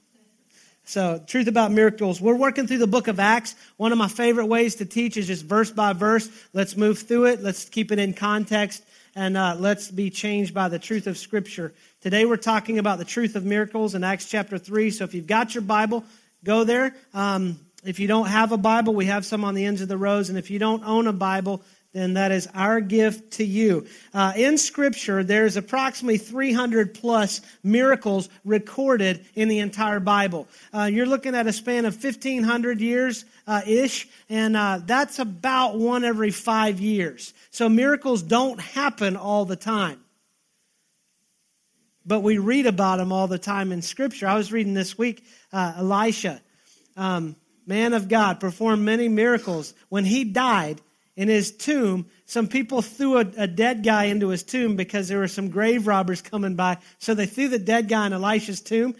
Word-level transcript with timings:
So, 0.89 1.23
truth 1.27 1.45
about 1.45 1.71
miracles. 1.71 2.19
We're 2.19 2.33
working 2.33 2.65
through 2.65 2.79
the 2.79 2.87
book 2.87 3.07
of 3.09 3.19
Acts. 3.19 3.53
One 3.77 3.91
of 3.91 3.99
my 3.99 4.07
favorite 4.07 4.47
ways 4.47 4.77
to 4.77 4.85
teach 4.85 5.17
is 5.17 5.27
just 5.27 5.45
verse 5.45 5.69
by 5.69 5.93
verse. 5.93 6.27
Let's 6.51 6.75
move 6.75 6.97
through 6.97 7.25
it. 7.25 7.43
Let's 7.43 7.65
keep 7.65 7.91
it 7.91 7.99
in 7.99 8.15
context 8.15 8.83
and 9.15 9.37
uh, 9.37 9.55
let's 9.59 9.91
be 9.91 10.09
changed 10.09 10.55
by 10.55 10.67
the 10.67 10.79
truth 10.79 11.05
of 11.05 11.19
Scripture. 11.19 11.75
Today 12.01 12.25
we're 12.25 12.37
talking 12.37 12.79
about 12.79 12.97
the 12.97 13.05
truth 13.05 13.35
of 13.35 13.45
miracles 13.45 13.93
in 13.93 14.03
Acts 14.03 14.27
chapter 14.27 14.57
3. 14.57 14.89
So, 14.89 15.03
if 15.03 15.13
you've 15.13 15.27
got 15.27 15.53
your 15.53 15.61
Bible, 15.61 16.05
go 16.43 16.63
there. 16.63 16.95
Um, 17.13 17.59
if 17.83 17.99
you 17.99 18.07
don't 18.07 18.25
have 18.25 18.51
a 18.51 18.57
Bible, 18.57 18.95
we 18.95 19.05
have 19.05 19.27
some 19.27 19.45
on 19.45 19.53
the 19.53 19.65
ends 19.65 19.81
of 19.81 19.89
the 19.89 19.97
rows. 19.97 20.29
And 20.29 20.39
if 20.39 20.49
you 20.49 20.57
don't 20.57 20.83
own 20.83 21.05
a 21.05 21.13
Bible, 21.13 21.61
then 21.91 22.13
that 22.13 22.31
is 22.31 22.47
our 22.53 22.81
gift 22.81 23.33
to 23.33 23.43
you. 23.43 23.87
Uh, 24.13 24.31
in 24.35 24.59
Scripture, 24.59 25.23
there's 25.23 25.57
approximately 25.57 26.19
300 26.19 26.93
plus 26.93 27.41
miracles 27.63 28.29
recorded 28.45 29.25
in 29.33 29.47
the 29.47 29.59
entire 29.59 29.99
Bible. 29.99 30.47
Uh, 30.71 30.83
you're 30.83 31.07
looking 31.07 31.33
at 31.33 31.47
a 31.47 31.53
span 31.53 31.85
of 31.85 32.01
1,500 32.01 32.79
years 32.79 33.25
uh, 33.47 33.61
ish, 33.65 34.07
and 34.29 34.55
uh, 34.55 34.79
that's 34.85 35.17
about 35.17 35.79
one 35.79 36.03
every 36.03 36.29
five 36.29 36.79
years. 36.79 37.33
So 37.49 37.67
miracles 37.67 38.21
don't 38.21 38.59
happen 38.59 39.17
all 39.17 39.45
the 39.45 39.55
time. 39.55 39.99
But 42.05 42.19
we 42.21 42.37
read 42.37 42.67
about 42.67 42.97
them 42.97 43.11
all 43.11 43.27
the 43.27 43.39
time 43.39 43.71
in 43.71 43.81
Scripture. 43.81 44.27
I 44.27 44.35
was 44.35 44.51
reading 44.51 44.75
this 44.75 44.95
week, 44.95 45.23
uh, 45.51 45.73
Elisha, 45.77 46.41
um, 46.95 47.35
man 47.65 47.93
of 47.93 48.07
God, 48.07 48.39
performed 48.39 48.83
many 48.83 49.07
miracles. 49.09 49.73
When 49.89 50.05
he 50.05 50.23
died, 50.23 50.81
in 51.19 51.27
his 51.27 51.51
tomb, 51.51 52.05
some 52.23 52.47
people 52.47 52.81
threw 52.81 53.17
a, 53.17 53.25
a, 53.35 53.45
dead 53.45 53.83
guy 53.83 54.05
into 54.05 54.29
his 54.29 54.41
tomb 54.41 54.77
because 54.77 55.09
there 55.09 55.19
were 55.19 55.27
some 55.27 55.49
grave 55.49 55.85
robbers 55.85 56.21
coming 56.21 56.55
by. 56.55 56.77
So 56.99 57.13
they 57.13 57.25
threw 57.25 57.49
the 57.49 57.59
dead 57.59 57.89
guy 57.89 58.07
in 58.07 58.13
Elisha's 58.13 58.61
tomb. 58.61 58.95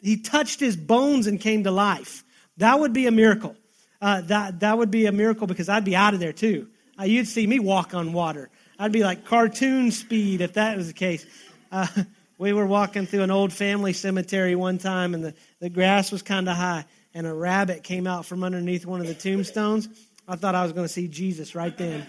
He 0.00 0.16
touched 0.16 0.58
his 0.58 0.74
bones 0.74 1.26
and 1.26 1.38
came 1.38 1.64
to 1.64 1.70
life. 1.70 2.24
That 2.56 2.80
would 2.80 2.94
be 2.94 3.06
a 3.06 3.10
miracle. 3.10 3.56
Uh, 4.00 4.22
that, 4.22 4.60
that 4.60 4.78
would 4.78 4.90
be 4.90 5.04
a 5.04 5.12
miracle 5.12 5.46
because 5.46 5.68
I'd 5.68 5.84
be 5.84 5.94
out 5.94 6.14
of 6.14 6.20
there 6.20 6.32
too. 6.32 6.68
Uh, 6.98 7.04
you'd 7.04 7.28
see 7.28 7.46
me 7.46 7.58
walk 7.58 7.92
on 7.92 8.14
water. 8.14 8.48
I'd 8.78 8.92
be 8.92 9.04
like 9.04 9.26
cartoon 9.26 9.90
speed 9.90 10.40
if 10.40 10.54
that 10.54 10.78
was 10.78 10.86
the 10.86 10.94
case. 10.94 11.26
Uh, 11.70 11.86
we 12.38 12.54
were 12.54 12.66
walking 12.66 13.04
through 13.04 13.24
an 13.24 13.30
old 13.30 13.52
family 13.52 13.92
cemetery 13.92 14.54
one 14.54 14.78
time, 14.78 15.12
and 15.12 15.22
the, 15.22 15.34
the 15.58 15.68
grass 15.68 16.10
was 16.10 16.22
kind 16.22 16.48
of 16.48 16.56
high, 16.56 16.86
and 17.12 17.26
a 17.26 17.34
rabbit 17.34 17.82
came 17.82 18.06
out 18.06 18.24
from 18.24 18.44
underneath 18.44 18.86
one 18.86 19.02
of 19.02 19.06
the 19.06 19.14
tombstones 19.14 19.90
I 20.28 20.36
thought 20.36 20.54
I 20.54 20.62
was 20.62 20.72
going 20.72 20.86
to 20.86 20.92
see 20.92 21.08
Jesus 21.08 21.54
right 21.54 21.76
then. 21.76 22.06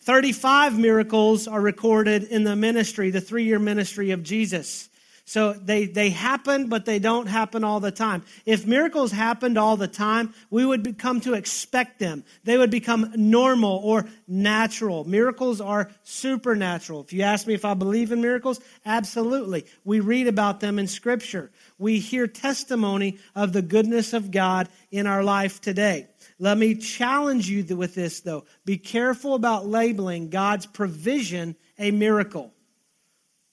35 0.00 0.78
miracles 0.78 1.48
are 1.48 1.60
recorded 1.60 2.24
in 2.24 2.44
the 2.44 2.54
ministry, 2.54 3.10
the 3.10 3.20
three 3.20 3.44
year 3.44 3.58
ministry 3.58 4.10
of 4.10 4.22
Jesus. 4.22 4.89
So 5.24 5.52
they, 5.52 5.86
they 5.86 6.10
happen, 6.10 6.68
but 6.68 6.84
they 6.84 6.98
don't 6.98 7.26
happen 7.26 7.62
all 7.62 7.80
the 7.80 7.92
time. 7.92 8.24
If 8.44 8.66
miracles 8.66 9.12
happened 9.12 9.58
all 9.58 9.76
the 9.76 9.88
time, 9.88 10.34
we 10.50 10.66
would 10.66 10.98
come 10.98 11.20
to 11.22 11.34
expect 11.34 11.98
them. 11.98 12.24
They 12.44 12.58
would 12.58 12.70
become 12.70 13.12
normal 13.14 13.80
or 13.84 14.06
natural. 14.26 15.04
Miracles 15.04 15.60
are 15.60 15.90
supernatural. 16.02 17.02
If 17.02 17.12
you 17.12 17.22
ask 17.22 17.46
me 17.46 17.54
if 17.54 17.64
I 17.64 17.74
believe 17.74 18.12
in 18.12 18.20
miracles, 18.20 18.60
absolutely. 18.84 19.66
We 19.84 20.00
read 20.00 20.26
about 20.26 20.60
them 20.60 20.78
in 20.78 20.86
Scripture 20.86 21.50
we 21.80 21.98
hear 21.98 22.26
testimony 22.26 23.18
of 23.34 23.54
the 23.54 23.62
goodness 23.62 24.12
of 24.12 24.30
God 24.30 24.68
in 24.92 25.06
our 25.06 25.24
life 25.24 25.62
today. 25.62 26.08
Let 26.38 26.58
me 26.58 26.74
challenge 26.74 27.48
you 27.48 27.64
with 27.74 27.94
this, 27.94 28.20
though. 28.20 28.44
Be 28.66 28.76
careful 28.76 29.34
about 29.34 29.66
labeling 29.66 30.28
God's 30.28 30.66
provision 30.66 31.56
a 31.78 31.90
miracle. 31.90 32.52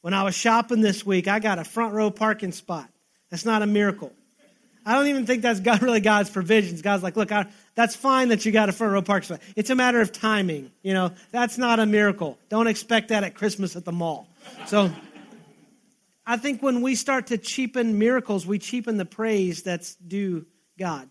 When 0.07 0.13
I 0.13 0.23
was 0.23 0.35
shopping 0.35 0.79
this 0.79 1.05
week, 1.05 1.27
I 1.27 1.39
got 1.39 1.59
a 1.59 1.65
front 1.65 1.93
row 1.93 2.09
parking 2.09 2.53
spot. 2.53 2.89
That's 3.29 3.43
not 3.43 3.61
a 3.61 3.67
miracle. 3.67 4.13
I 4.85 4.93
don't 4.93 5.07
even 5.07 5.25
think 5.25 5.41
that's 5.41 5.59
God, 5.59 5.81
really 5.81 5.99
God's 5.99 6.29
provisions. 6.29 6.81
God's 6.81 7.03
like, 7.03 7.17
look, 7.17 7.29
I, 7.33 7.47
that's 7.75 7.93
fine 7.93 8.29
that 8.29 8.45
you 8.45 8.53
got 8.53 8.69
a 8.69 8.71
front 8.71 8.93
row 8.93 9.01
parking 9.01 9.25
spot. 9.25 9.41
It's 9.57 9.69
a 9.69 9.75
matter 9.75 9.99
of 9.99 10.13
timing. 10.13 10.71
You 10.81 10.93
know, 10.93 11.11
that's 11.31 11.57
not 11.57 11.81
a 11.81 11.85
miracle. 11.85 12.37
Don't 12.47 12.67
expect 12.67 13.09
that 13.09 13.25
at 13.25 13.35
Christmas 13.35 13.75
at 13.75 13.83
the 13.83 13.91
mall. 13.91 14.29
So 14.67 14.89
I 16.25 16.37
think 16.37 16.63
when 16.63 16.81
we 16.81 16.95
start 16.95 17.27
to 17.27 17.37
cheapen 17.37 17.99
miracles, 17.99 18.47
we 18.47 18.59
cheapen 18.59 18.95
the 18.95 19.03
praise 19.03 19.63
that's 19.63 19.95
due 19.95 20.45
God. 20.79 21.09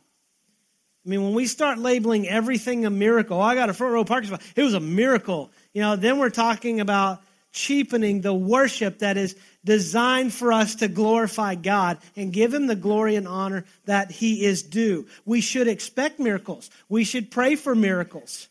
I 1.05 1.09
mean, 1.09 1.23
when 1.23 1.35
we 1.35 1.45
start 1.45 1.77
labeling 1.77 2.27
everything 2.27 2.87
a 2.87 2.91
miracle, 2.91 3.37
oh, 3.37 3.43
I 3.43 3.57
got 3.57 3.69
a 3.69 3.75
front 3.75 3.93
row 3.93 4.05
parking 4.05 4.29
spot. 4.29 4.41
It 4.57 4.63
was 4.63 4.73
a 4.73 4.81
miracle. 4.81 5.51
You 5.75 5.83
know, 5.83 5.97
then 5.97 6.19
we're 6.19 6.31
talking 6.31 6.81
about 6.81 7.21
cheapening 7.57 8.21
the 8.21 8.35
worship 8.35 8.99
that 8.99 9.17
is 9.17 9.35
designed 9.65 10.33
for 10.33 10.53
us 10.53 10.77
to 10.77 10.89
glorify 10.89 11.55
God 11.55 11.99
and 12.15 12.33
give 12.33 12.53
Him 12.53 12.67
the 12.67 12.77
glory 12.77 13.17
and 13.17 13.27
honor 13.27 13.65
that 13.87 14.11
He 14.11 14.45
is 14.45 14.63
due. 14.63 15.09
We 15.25 15.41
should 15.41 15.67
expect 15.67 16.21
miracles. 16.21 16.71
We 16.89 17.03
should 17.03 17.31
pray 17.31 17.57
for 17.57 17.75
miracles. 17.75 18.49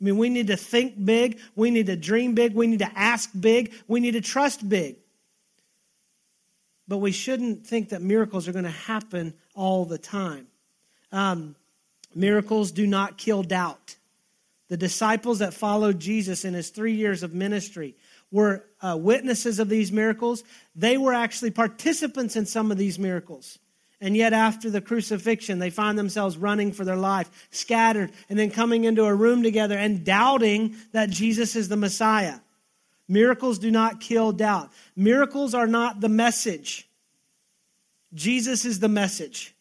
I 0.00 0.04
mean, 0.04 0.16
we 0.16 0.30
need 0.30 0.46
to 0.46 0.56
think 0.56 1.04
big. 1.04 1.38
We 1.54 1.70
need 1.70 1.86
to 1.86 1.96
dream 1.96 2.34
big. 2.34 2.54
We 2.54 2.66
need 2.66 2.78
to 2.78 2.90
ask 2.98 3.30
big. 3.38 3.72
We 3.86 4.00
need 4.00 4.12
to 4.12 4.20
trust 4.22 4.66
big. 4.66 4.96
But 6.88 6.98
we 6.98 7.12
shouldn't 7.12 7.66
think 7.66 7.90
that 7.90 8.00
miracles 8.00 8.48
are 8.48 8.52
going 8.52 8.64
to 8.64 8.70
happen 8.70 9.34
all 9.54 9.84
the 9.84 9.98
time. 9.98 10.46
Um, 11.12 11.54
miracles 12.14 12.72
do 12.72 12.86
not 12.86 13.18
kill 13.18 13.42
doubt. 13.42 13.96
The 14.68 14.76
disciples 14.78 15.40
that 15.40 15.52
followed 15.52 15.98
Jesus 15.98 16.44
in 16.44 16.54
his 16.54 16.70
three 16.70 16.94
years 16.94 17.22
of 17.22 17.34
ministry 17.34 17.94
were 18.30 18.64
uh, 18.80 18.96
witnesses 18.98 19.58
of 19.58 19.68
these 19.68 19.90
miracles. 19.90 20.44
They 20.74 20.96
were 20.98 21.14
actually 21.14 21.50
participants 21.50 22.36
in 22.36 22.46
some 22.46 22.70
of 22.70 22.78
these 22.78 22.98
miracles. 22.98 23.58
And 24.00 24.16
yet, 24.16 24.32
after 24.32 24.70
the 24.70 24.80
crucifixion, 24.80 25.58
they 25.58 25.70
find 25.70 25.98
themselves 25.98 26.36
running 26.36 26.70
for 26.70 26.84
their 26.84 26.96
life, 26.96 27.48
scattered, 27.50 28.12
and 28.28 28.38
then 28.38 28.50
coming 28.50 28.84
into 28.84 29.04
a 29.04 29.14
room 29.14 29.42
together 29.42 29.76
and 29.76 30.04
doubting 30.04 30.76
that 30.92 31.10
Jesus 31.10 31.56
is 31.56 31.68
the 31.68 31.76
Messiah. 31.76 32.38
Miracles 33.08 33.58
do 33.58 33.70
not 33.70 34.00
kill 34.00 34.30
doubt. 34.30 34.70
Miracles 34.94 35.52
are 35.52 35.66
not 35.66 36.00
the 36.00 36.08
message. 36.08 36.88
Jesus 38.14 38.64
is 38.64 38.78
the 38.78 38.88
message. 38.88 39.54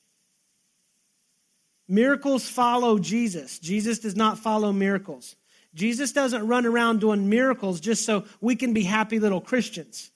Miracles 1.87 2.47
follow 2.47 2.99
Jesus. 2.99 3.59
Jesus 3.59 3.99
does 3.99 4.15
not 4.15 4.37
follow 4.37 4.73
miracles. 4.73 5.36
Jesus 5.73 6.11
doesn't 6.11 6.47
run 6.47 6.65
around 6.65 6.99
doing 6.99 7.29
miracles 7.29 7.79
just 7.79 8.05
so 8.05 8.25
we 8.41 8.55
can 8.55 8.73
be 8.73 8.83
happy 8.83 9.19
little 9.19 9.41
Christians. 9.41 10.11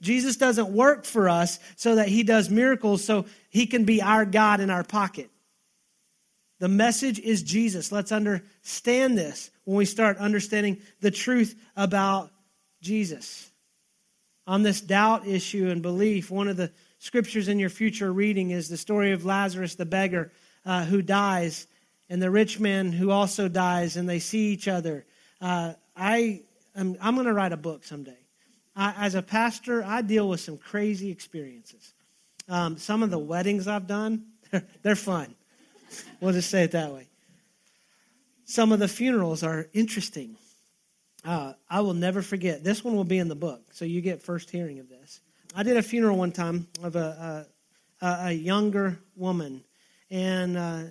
Jesus 0.00 0.36
doesn't 0.36 0.68
work 0.68 1.04
for 1.04 1.28
us 1.28 1.58
so 1.76 1.96
that 1.96 2.08
he 2.08 2.22
does 2.22 2.50
miracles 2.50 3.04
so 3.04 3.26
he 3.50 3.66
can 3.66 3.84
be 3.84 4.00
our 4.00 4.24
God 4.24 4.60
in 4.60 4.70
our 4.70 4.84
pocket. 4.84 5.30
The 6.60 6.68
message 6.68 7.20
is 7.20 7.42
Jesus. 7.42 7.92
Let's 7.92 8.12
understand 8.12 9.16
this 9.16 9.50
when 9.64 9.76
we 9.76 9.84
start 9.84 10.18
understanding 10.18 10.78
the 11.00 11.10
truth 11.10 11.54
about 11.76 12.30
Jesus. 12.80 13.50
On 14.46 14.62
this 14.62 14.80
doubt 14.80 15.26
issue 15.26 15.68
and 15.68 15.82
belief, 15.82 16.30
one 16.30 16.48
of 16.48 16.56
the 16.56 16.72
scriptures 16.98 17.48
in 17.48 17.58
your 17.58 17.70
future 17.70 18.12
reading 18.12 18.50
is 18.50 18.68
the 18.68 18.76
story 18.76 19.12
of 19.12 19.24
Lazarus 19.24 19.76
the 19.76 19.86
beggar 19.86 20.32
uh, 20.64 20.84
who 20.84 21.02
dies 21.02 21.66
and 22.08 22.22
the 22.22 22.30
rich 22.30 22.58
man 22.58 22.92
who 22.92 23.10
also 23.10 23.48
dies, 23.48 23.96
and 23.96 24.08
they 24.08 24.18
see 24.18 24.52
each 24.52 24.68
other. 24.68 25.04
Uh, 25.40 25.74
I 25.96 26.42
am, 26.74 26.96
I'm 27.00 27.14
going 27.14 27.26
to 27.26 27.34
write 27.34 27.52
a 27.52 27.56
book 27.56 27.84
someday. 27.84 28.18
I, 28.74 29.06
as 29.06 29.14
a 29.14 29.22
pastor, 29.22 29.82
I 29.84 30.02
deal 30.02 30.28
with 30.28 30.40
some 30.40 30.56
crazy 30.56 31.10
experiences. 31.10 31.92
Um, 32.48 32.78
some 32.78 33.02
of 33.02 33.10
the 33.10 33.18
weddings 33.18 33.68
I've 33.68 33.86
done, 33.86 34.26
they're 34.82 34.96
fun. 34.96 35.34
We'll 36.20 36.32
just 36.32 36.50
say 36.50 36.64
it 36.64 36.72
that 36.72 36.92
way. 36.92 37.08
Some 38.44 38.72
of 38.72 38.78
the 38.78 38.88
funerals 38.88 39.42
are 39.42 39.68
interesting. 39.74 40.36
Uh, 41.24 41.52
I 41.68 41.80
will 41.80 41.94
never 41.94 42.22
forget. 42.22 42.64
This 42.64 42.82
one 42.82 42.96
will 42.96 43.04
be 43.04 43.18
in 43.18 43.28
the 43.28 43.34
book, 43.34 43.60
so 43.72 43.84
you 43.84 44.00
get 44.00 44.22
first 44.22 44.48
hearing 44.48 44.78
of 44.78 44.88
this. 44.88 45.20
I 45.54 45.62
did 45.62 45.76
a 45.76 45.82
funeral 45.82 46.16
one 46.16 46.32
time 46.32 46.68
of 46.82 46.96
a, 46.96 47.46
a, 48.00 48.06
a 48.28 48.32
younger 48.32 48.98
woman, 49.16 49.64
and 50.10 50.56
uh, 50.56 50.82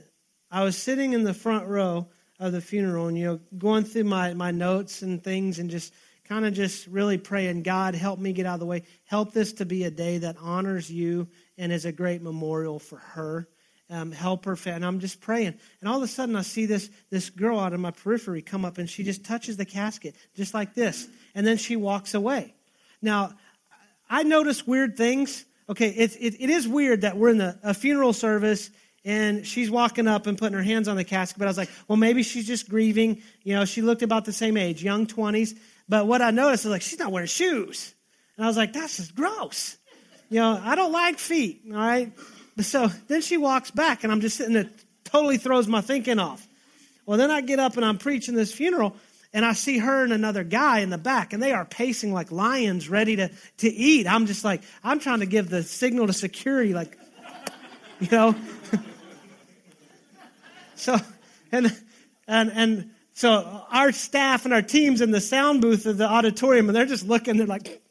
I 0.49 0.63
was 0.63 0.77
sitting 0.77 1.13
in 1.13 1.23
the 1.23 1.33
front 1.33 1.67
row 1.67 2.07
of 2.39 2.51
the 2.51 2.61
funeral, 2.61 3.07
and 3.07 3.17
you 3.17 3.25
know, 3.25 3.39
going 3.57 3.83
through 3.83 4.05
my, 4.05 4.33
my 4.33 4.51
notes 4.51 5.01
and 5.01 5.23
things, 5.23 5.59
and 5.59 5.69
just 5.69 5.93
kind 6.27 6.45
of 6.45 6.53
just 6.53 6.87
really 6.87 7.17
praying, 7.17 7.63
God, 7.63 7.95
help 7.95 8.19
me 8.19 8.33
get 8.33 8.45
out 8.45 8.55
of 8.55 8.59
the 8.59 8.65
way. 8.65 8.83
Help 9.05 9.33
this 9.33 9.53
to 9.53 9.65
be 9.65 9.83
a 9.83 9.91
day 9.91 10.19
that 10.19 10.35
honors 10.39 10.91
you 10.91 11.27
and 11.57 11.71
is 11.71 11.85
a 11.85 11.91
great 11.91 12.21
memorial 12.21 12.79
for 12.79 12.97
her. 12.97 13.47
Um, 13.89 14.11
help 14.11 14.43
her, 14.45 14.57
and 14.65 14.85
I'm 14.85 14.99
just 14.99 15.21
praying. 15.21 15.53
And 15.79 15.89
all 15.89 15.97
of 15.97 16.03
a 16.03 16.07
sudden, 16.07 16.35
I 16.35 16.41
see 16.41 16.65
this 16.65 16.89
this 17.09 17.29
girl 17.29 17.57
out 17.57 17.71
of 17.71 17.79
my 17.79 17.91
periphery 17.91 18.41
come 18.41 18.65
up, 18.65 18.77
and 18.77 18.89
she 18.89 19.03
just 19.03 19.23
touches 19.23 19.55
the 19.55 19.63
casket 19.63 20.15
just 20.35 20.53
like 20.53 20.73
this, 20.73 21.07
and 21.33 21.47
then 21.47 21.55
she 21.55 21.77
walks 21.77 22.13
away. 22.13 22.53
Now, 23.01 23.31
I 24.09 24.23
notice 24.23 24.67
weird 24.67 24.97
things. 24.97 25.45
Okay, 25.69 25.89
it, 25.89 26.15
it, 26.19 26.35
it 26.41 26.49
is 26.49 26.67
weird 26.67 27.01
that 27.01 27.17
we're 27.17 27.29
in 27.29 27.41
a 27.41 27.73
funeral 27.73 28.11
service 28.11 28.69
and 29.07 29.47
she's 29.47 29.71
walking 29.71 30.05
up 30.05 30.27
and 30.27 30.37
putting 30.37 30.57
her 30.57 30.61
hands 30.61 30.89
on 30.89 30.97
the 30.97 31.05
casket. 31.05 31.39
But 31.39 31.45
I 31.45 31.47
was 31.49 31.57
like, 31.57 31.69
well, 31.87 31.95
maybe 31.95 32.23
she's 32.23 32.45
just 32.45 32.67
grieving. 32.67 33.21
You 33.41 33.55
know, 33.55 33.63
she 33.63 33.81
looked 33.81 34.01
about 34.01 34.25
the 34.25 34.33
same 34.33 34.57
age, 34.57 34.83
young 34.83 35.07
20s. 35.07 35.57
But 35.87 36.07
what 36.07 36.21
I 36.21 36.31
noticed 36.31 36.65
is 36.65 36.71
like, 36.71 36.81
she's 36.81 36.99
not 36.99 37.13
wearing 37.13 37.27
shoes. 37.27 37.93
And 38.35 38.43
I 38.43 38.49
was 38.49 38.57
like, 38.57 38.73
that's 38.73 38.97
just 38.97 39.15
gross. 39.15 39.77
You 40.29 40.41
know, 40.41 40.61
I 40.61 40.75
don't 40.75 40.91
like 40.91 41.19
feet, 41.19 41.61
all 41.71 41.77
right? 41.77 42.11
But 42.57 42.65
so 42.65 42.87
then 43.07 43.21
she 43.21 43.37
walks 43.37 43.71
back, 43.71 44.03
and 44.03 44.11
I'm 44.11 44.19
just 44.19 44.35
sitting 44.35 44.53
there, 44.53 44.69
totally 45.05 45.37
throws 45.37 45.69
my 45.69 45.79
thinking 45.79 46.19
off. 46.19 46.45
Well, 47.05 47.17
then 47.17 47.31
I 47.31 47.39
get 47.39 47.59
up 47.59 47.77
and 47.77 47.85
I'm 47.85 47.97
preaching 47.97 48.35
this 48.35 48.51
funeral, 48.51 48.93
and 49.33 49.45
I 49.45 49.53
see 49.53 49.77
her 49.77 50.03
and 50.03 50.11
another 50.11 50.43
guy 50.43 50.79
in 50.79 50.89
the 50.89 50.97
back, 50.97 51.31
and 51.31 51.41
they 51.41 51.53
are 51.53 51.63
pacing 51.63 52.11
like 52.11 52.29
lions 52.29 52.89
ready 52.89 53.15
to, 53.15 53.31
to 53.59 53.69
eat. 53.69 54.05
I'm 54.05 54.25
just 54.25 54.43
like, 54.43 54.63
I'm 54.83 54.99
trying 54.99 55.21
to 55.21 55.25
give 55.25 55.49
the 55.49 55.63
signal 55.63 56.07
to 56.07 56.13
security, 56.13 56.73
like, 56.73 56.97
you 58.01 58.09
know, 58.11 58.35
so, 60.77 60.97
and, 61.51 61.75
and, 62.27 62.51
and 62.51 62.91
so 63.13 63.63
our 63.71 63.91
staff 63.91 64.45
and 64.45 64.53
our 64.53 64.61
teams 64.61 65.01
in 65.01 65.11
the 65.11 65.21
sound 65.21 65.61
booth 65.61 65.85
of 65.85 65.97
the 65.97 66.07
auditorium, 66.07 66.69
and 66.69 66.75
they're 66.75 66.85
just 66.85 67.07
looking, 67.07 67.37
they're 67.37 67.47
like, 67.47 67.81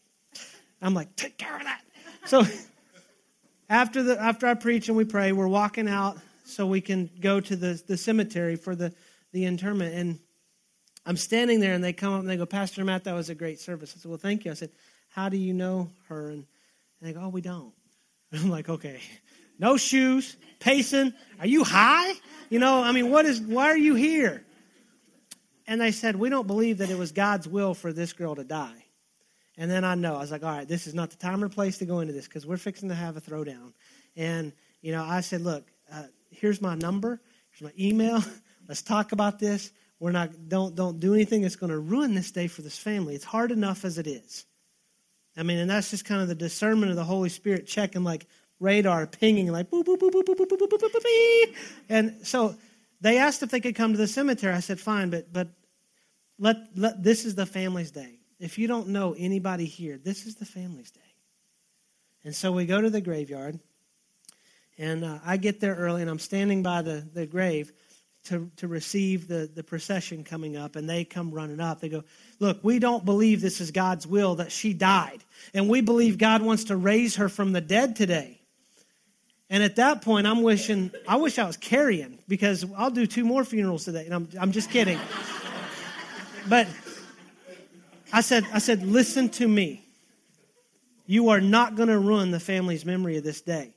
I'm 0.80 0.94
like, 0.94 1.14
take 1.16 1.36
care 1.36 1.56
of 1.56 1.64
that. 1.64 1.82
So 2.26 2.44
after, 3.68 4.02
the, 4.02 4.20
after 4.20 4.46
I 4.46 4.54
preach 4.54 4.88
and 4.88 4.96
we 4.96 5.04
pray, 5.04 5.32
we're 5.32 5.48
walking 5.48 5.88
out 5.88 6.18
so 6.44 6.66
we 6.66 6.80
can 6.80 7.10
go 7.20 7.40
to 7.40 7.56
the, 7.56 7.82
the 7.86 7.96
cemetery 7.96 8.56
for 8.56 8.76
the, 8.76 8.94
the 9.32 9.44
interment. 9.44 9.94
And 9.94 10.18
I'm 11.04 11.16
standing 11.16 11.60
there, 11.60 11.74
and 11.74 11.82
they 11.82 11.92
come 11.92 12.12
up 12.12 12.20
and 12.20 12.28
they 12.28 12.36
go, 12.36 12.46
Pastor 12.46 12.84
Matt, 12.84 13.04
that 13.04 13.14
was 13.14 13.28
a 13.30 13.34
great 13.34 13.60
service. 13.60 13.94
I 13.96 14.00
said, 14.00 14.08
Well, 14.08 14.18
thank 14.18 14.44
you. 14.44 14.50
I 14.50 14.54
said, 14.54 14.70
How 15.08 15.28
do 15.28 15.36
you 15.36 15.54
know 15.54 15.90
her? 16.08 16.30
And, 16.30 16.46
and 17.00 17.08
they 17.08 17.12
go, 17.12 17.22
Oh, 17.24 17.28
we 17.28 17.40
don't. 17.40 17.72
And 18.32 18.40
I'm 18.44 18.50
like, 18.50 18.68
Okay. 18.68 19.00
No 19.58 19.76
shoes, 19.76 20.36
pacing. 20.58 21.14
Are 21.40 21.46
you 21.46 21.64
high? 21.64 22.12
You 22.50 22.58
know, 22.58 22.82
I 22.82 22.92
mean, 22.92 23.10
what 23.10 23.24
is, 23.24 23.40
why 23.40 23.66
are 23.66 23.76
you 23.76 23.94
here? 23.94 24.44
And 25.66 25.80
they 25.80 25.90
said, 25.90 26.16
we 26.16 26.28
don't 26.28 26.46
believe 26.46 26.78
that 26.78 26.90
it 26.90 26.98
was 26.98 27.12
God's 27.12 27.48
will 27.48 27.74
for 27.74 27.92
this 27.92 28.12
girl 28.12 28.36
to 28.36 28.44
die. 28.44 28.84
And 29.58 29.70
then 29.70 29.84
I 29.84 29.94
know, 29.94 30.16
I 30.16 30.18
was 30.18 30.30
like, 30.30 30.44
all 30.44 30.50
right, 30.50 30.68
this 30.68 30.86
is 30.86 30.94
not 30.94 31.10
the 31.10 31.16
time 31.16 31.42
or 31.42 31.48
place 31.48 31.78
to 31.78 31.86
go 31.86 32.00
into 32.00 32.12
this 32.12 32.26
because 32.26 32.46
we're 32.46 32.58
fixing 32.58 32.90
to 32.90 32.94
have 32.94 33.16
a 33.16 33.20
throwdown. 33.20 33.72
And, 34.14 34.52
you 34.82 34.92
know, 34.92 35.02
I 35.02 35.22
said, 35.22 35.40
look, 35.40 35.66
uh, 35.90 36.04
here's 36.30 36.60
my 36.60 36.74
number, 36.74 37.20
here's 37.50 37.72
my 37.72 37.82
email. 37.82 38.22
Let's 38.68 38.82
talk 38.82 39.12
about 39.12 39.38
this. 39.38 39.72
We're 39.98 40.12
not, 40.12 40.48
don't, 40.48 40.74
don't 40.74 41.00
do 41.00 41.14
anything 41.14 41.42
that's 41.42 41.56
going 41.56 41.70
to 41.70 41.78
ruin 41.78 42.14
this 42.14 42.30
day 42.30 42.48
for 42.48 42.62
this 42.62 42.76
family. 42.76 43.14
It's 43.14 43.24
hard 43.24 43.50
enough 43.50 43.84
as 43.84 43.96
it 43.96 44.06
is. 44.06 44.44
I 45.36 45.42
mean, 45.42 45.58
and 45.58 45.70
that's 45.70 45.90
just 45.90 46.04
kind 46.04 46.20
of 46.20 46.28
the 46.28 46.34
discernment 46.34 46.90
of 46.90 46.96
the 46.96 47.04
Holy 47.04 47.28
Spirit 47.28 47.66
checking, 47.66 48.04
like, 48.04 48.26
radar 48.60 49.06
pinging 49.06 49.52
like 49.52 49.70
boop, 49.70 49.84
boop, 49.84 49.98
boop, 49.98 50.12
boop, 50.12 50.24
boop, 50.24 50.36
boop, 50.36 50.48
boop, 50.48 50.58
boop, 50.58 50.68
boop, 50.68 50.80
boop, 50.80 51.02
boop, 51.02 51.54
And 51.88 52.26
so 52.26 52.56
they 53.00 53.18
asked 53.18 53.42
if 53.42 53.50
they 53.50 53.60
could 53.60 53.74
come 53.74 53.92
to 53.92 53.98
the 53.98 54.06
cemetery. 54.06 54.54
I 54.54 54.60
said, 54.60 54.80
fine, 54.80 55.10
but, 55.10 55.32
but 55.32 55.48
let, 56.38 56.56
let, 56.74 57.02
this 57.02 57.24
is 57.24 57.34
the 57.34 57.46
family's 57.46 57.90
day. 57.90 58.18
If 58.38 58.58
you 58.58 58.68
don't 58.68 58.88
know 58.88 59.14
anybody 59.16 59.64
here, 59.64 59.98
this 59.98 60.26
is 60.26 60.36
the 60.36 60.44
family's 60.44 60.90
day. 60.90 61.00
And 62.24 62.34
so 62.34 62.52
we 62.52 62.66
go 62.66 62.80
to 62.80 62.90
the 62.90 63.00
graveyard, 63.00 63.60
and 64.78 65.04
uh, 65.04 65.18
I 65.24 65.36
get 65.36 65.60
there 65.60 65.74
early, 65.74 66.02
and 66.02 66.10
I'm 66.10 66.18
standing 66.18 66.62
by 66.62 66.82
the, 66.82 67.06
the 67.14 67.24
grave 67.24 67.72
to, 68.24 68.50
to 68.56 68.66
receive 68.66 69.28
the, 69.28 69.48
the 69.54 69.62
procession 69.62 70.24
coming 70.24 70.56
up, 70.56 70.76
and 70.76 70.90
they 70.90 71.04
come 71.04 71.30
running 71.30 71.60
up. 71.60 71.80
They 71.80 71.88
go, 71.88 72.02
Look, 72.40 72.58
we 72.62 72.78
don't 72.78 73.04
believe 73.04 73.40
this 73.40 73.60
is 73.60 73.70
God's 73.70 74.06
will 74.06 74.34
that 74.36 74.50
she 74.50 74.74
died, 74.74 75.24
and 75.54 75.68
we 75.68 75.80
believe 75.80 76.18
God 76.18 76.42
wants 76.42 76.64
to 76.64 76.76
raise 76.76 77.16
her 77.16 77.28
from 77.28 77.52
the 77.52 77.60
dead 77.60 77.96
today. 77.96 78.35
And 79.48 79.62
at 79.62 79.76
that 79.76 80.02
point, 80.02 80.26
I'm 80.26 80.42
wishing, 80.42 80.90
I 81.06 81.16
wish 81.16 81.38
I 81.38 81.46
was 81.46 81.56
carrying 81.56 82.18
because 82.26 82.64
I'll 82.76 82.90
do 82.90 83.06
two 83.06 83.24
more 83.24 83.44
funerals 83.44 83.84
today. 83.84 84.04
And 84.04 84.14
I'm, 84.14 84.28
I'm 84.40 84.52
just 84.52 84.70
kidding. 84.70 84.98
but 86.48 86.66
I 88.12 88.22
said, 88.22 88.44
I 88.52 88.58
said, 88.58 88.84
listen 88.84 89.28
to 89.30 89.46
me. 89.46 89.84
You 91.06 91.28
are 91.28 91.40
not 91.40 91.76
going 91.76 91.88
to 91.88 91.98
ruin 91.98 92.32
the 92.32 92.40
family's 92.40 92.84
memory 92.84 93.16
of 93.18 93.24
this 93.24 93.40
day. 93.40 93.72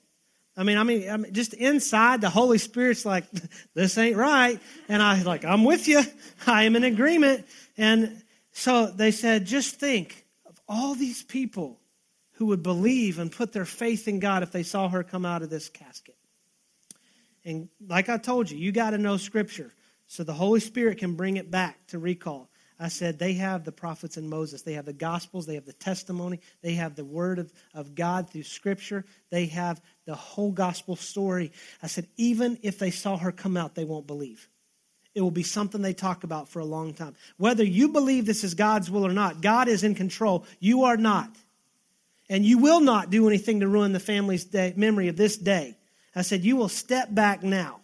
I 0.58 0.64
mean, 0.64 0.78
I 0.78 0.84
mean, 0.84 1.10
I 1.10 1.18
mean, 1.18 1.34
just 1.34 1.54
inside, 1.54 2.22
the 2.22 2.30
Holy 2.30 2.58
Spirit's 2.58 3.06
like, 3.06 3.26
this 3.76 3.98
ain't 3.98 4.18
right. 4.18 4.60
And 4.88 5.02
I 5.02 5.22
like, 5.22 5.46
I'm 5.46 5.64
with 5.64 5.88
you. 5.88 6.02
I 6.48 6.64
am 6.64 6.76
in 6.76 6.84
agreement. 6.84 7.46
And 7.78 8.24
so 8.52 8.88
they 8.88 9.12
said, 9.12 9.46
just 9.46 9.76
think 9.76 10.26
of 10.48 10.60
all 10.68 10.96
these 10.96 11.24
people 11.24 11.79
who 12.40 12.46
would 12.46 12.64
believe 12.64 13.20
and 13.20 13.34
put 13.34 13.52
their 13.52 13.66
faith 13.66 14.08
in 14.08 14.20
God 14.20 14.44
if 14.44 14.52
they 14.54 14.64
saw 14.64 14.88
her 14.88 15.04
come 15.04 15.26
out 15.26 15.42
of 15.42 15.50
this 15.50 15.68
casket. 15.68 16.16
And 17.44 17.68
like 17.86 18.08
I 18.08 18.18
told 18.18 18.50
you, 18.50 18.58
you 18.58 18.72
got 18.72 18.92
to 18.92 18.98
know 18.98 19.18
Scripture 19.18 19.74
so 20.08 20.24
the 20.24 20.34
Holy 20.34 20.62
Spirit 20.62 21.00
can 21.00 21.16
bring 21.16 21.36
it 21.36 21.52
back 21.52 21.86
to 21.88 22.00
recall. 22.00 22.50
I 22.80 22.88
said 22.88 23.20
they 23.20 23.34
have 23.34 23.66
the 23.66 23.74
prophets 23.74 24.16
and 24.16 24.30
Moses. 24.30 24.62
They 24.62 24.74
have 24.74 24.86
the 24.86 24.94
Gospels. 24.94 25.48
They 25.48 25.56
have 25.56 25.66
the 25.66 25.74
testimony. 25.74 26.40
They 26.62 26.76
have 26.76 26.96
the 26.96 27.04
Word 27.04 27.40
of, 27.40 27.52
of 27.74 27.94
God 27.94 28.30
through 28.30 28.44
Scripture. 28.44 29.04
They 29.32 29.48
have 29.48 29.82
the 30.06 30.16
whole 30.16 30.54
Gospel 30.54 30.96
story. 30.96 31.52
I 31.84 31.88
said, 31.88 32.08
even 32.16 32.58
if 32.64 32.80
they 32.80 32.92
saw 32.92 33.18
her 33.18 33.34
come 33.34 33.58
out, 33.58 33.76
they 33.76 33.84
won't 33.84 34.08
believe. 34.08 34.48
It 35.14 35.22
will 35.22 35.30
be 35.30 35.44
something 35.44 35.82
they 35.82 35.94
talk 35.94 36.24
about 36.24 36.48
for 36.48 36.60
a 36.60 36.66
long 36.66 36.94
time. 36.94 37.18
Whether 37.36 37.66
you 37.66 37.90
believe 37.90 38.26
this 38.26 38.46
is 38.46 38.54
God's 38.54 38.90
will 38.90 39.06
or 39.06 39.12
not, 39.12 39.42
God 39.42 39.68
is 39.68 39.84
in 39.84 39.94
control. 39.94 40.46
You 40.62 40.86
are 40.86 40.96
not. 40.96 41.36
And 42.30 42.46
you 42.46 42.60
will 42.60 42.80
not 42.80 43.10
do 43.10 43.28
anything 43.28 43.62
to 43.62 43.68
ruin 43.68 43.92
the 43.92 44.00
family's 44.00 44.46
day, 44.46 44.74
memory 44.76 45.08
of 45.08 45.18
this 45.18 45.36
day. 45.36 45.78
I 46.16 46.22
said, 46.22 46.44
You 46.44 46.56
will 46.56 46.70
step 46.70 47.14
back 47.14 47.44
now. 47.44 47.82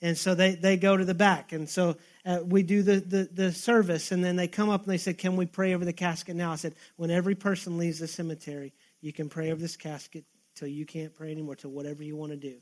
And 0.00 0.18
so 0.18 0.34
they, 0.34 0.56
they 0.56 0.76
go 0.76 0.96
to 0.96 1.04
the 1.04 1.14
back. 1.14 1.52
And 1.52 1.68
so 1.68 1.96
uh, 2.26 2.40
we 2.44 2.64
do 2.64 2.82
the, 2.82 2.96
the, 2.96 3.28
the 3.32 3.52
service. 3.52 4.10
And 4.10 4.24
then 4.24 4.34
they 4.34 4.48
come 4.48 4.68
up 4.68 4.82
and 4.82 4.90
they 4.90 4.98
said, 4.98 5.18
Can 5.18 5.36
we 5.36 5.46
pray 5.46 5.74
over 5.74 5.84
the 5.84 5.92
casket 5.92 6.36
now? 6.36 6.52
I 6.52 6.56
said, 6.56 6.74
When 6.96 7.10
every 7.10 7.34
person 7.34 7.78
leaves 7.78 7.98
the 7.98 8.08
cemetery, 8.08 8.72
you 9.00 9.12
can 9.12 9.28
pray 9.28 9.52
over 9.52 9.60
this 9.60 9.76
casket 9.76 10.24
till 10.54 10.68
you 10.68 10.86
can't 10.86 11.14
pray 11.14 11.30
anymore, 11.30 11.56
till 11.56 11.70
whatever 11.70 12.02
you 12.02 12.16
want 12.16 12.32
to 12.32 12.38
do. 12.38 12.56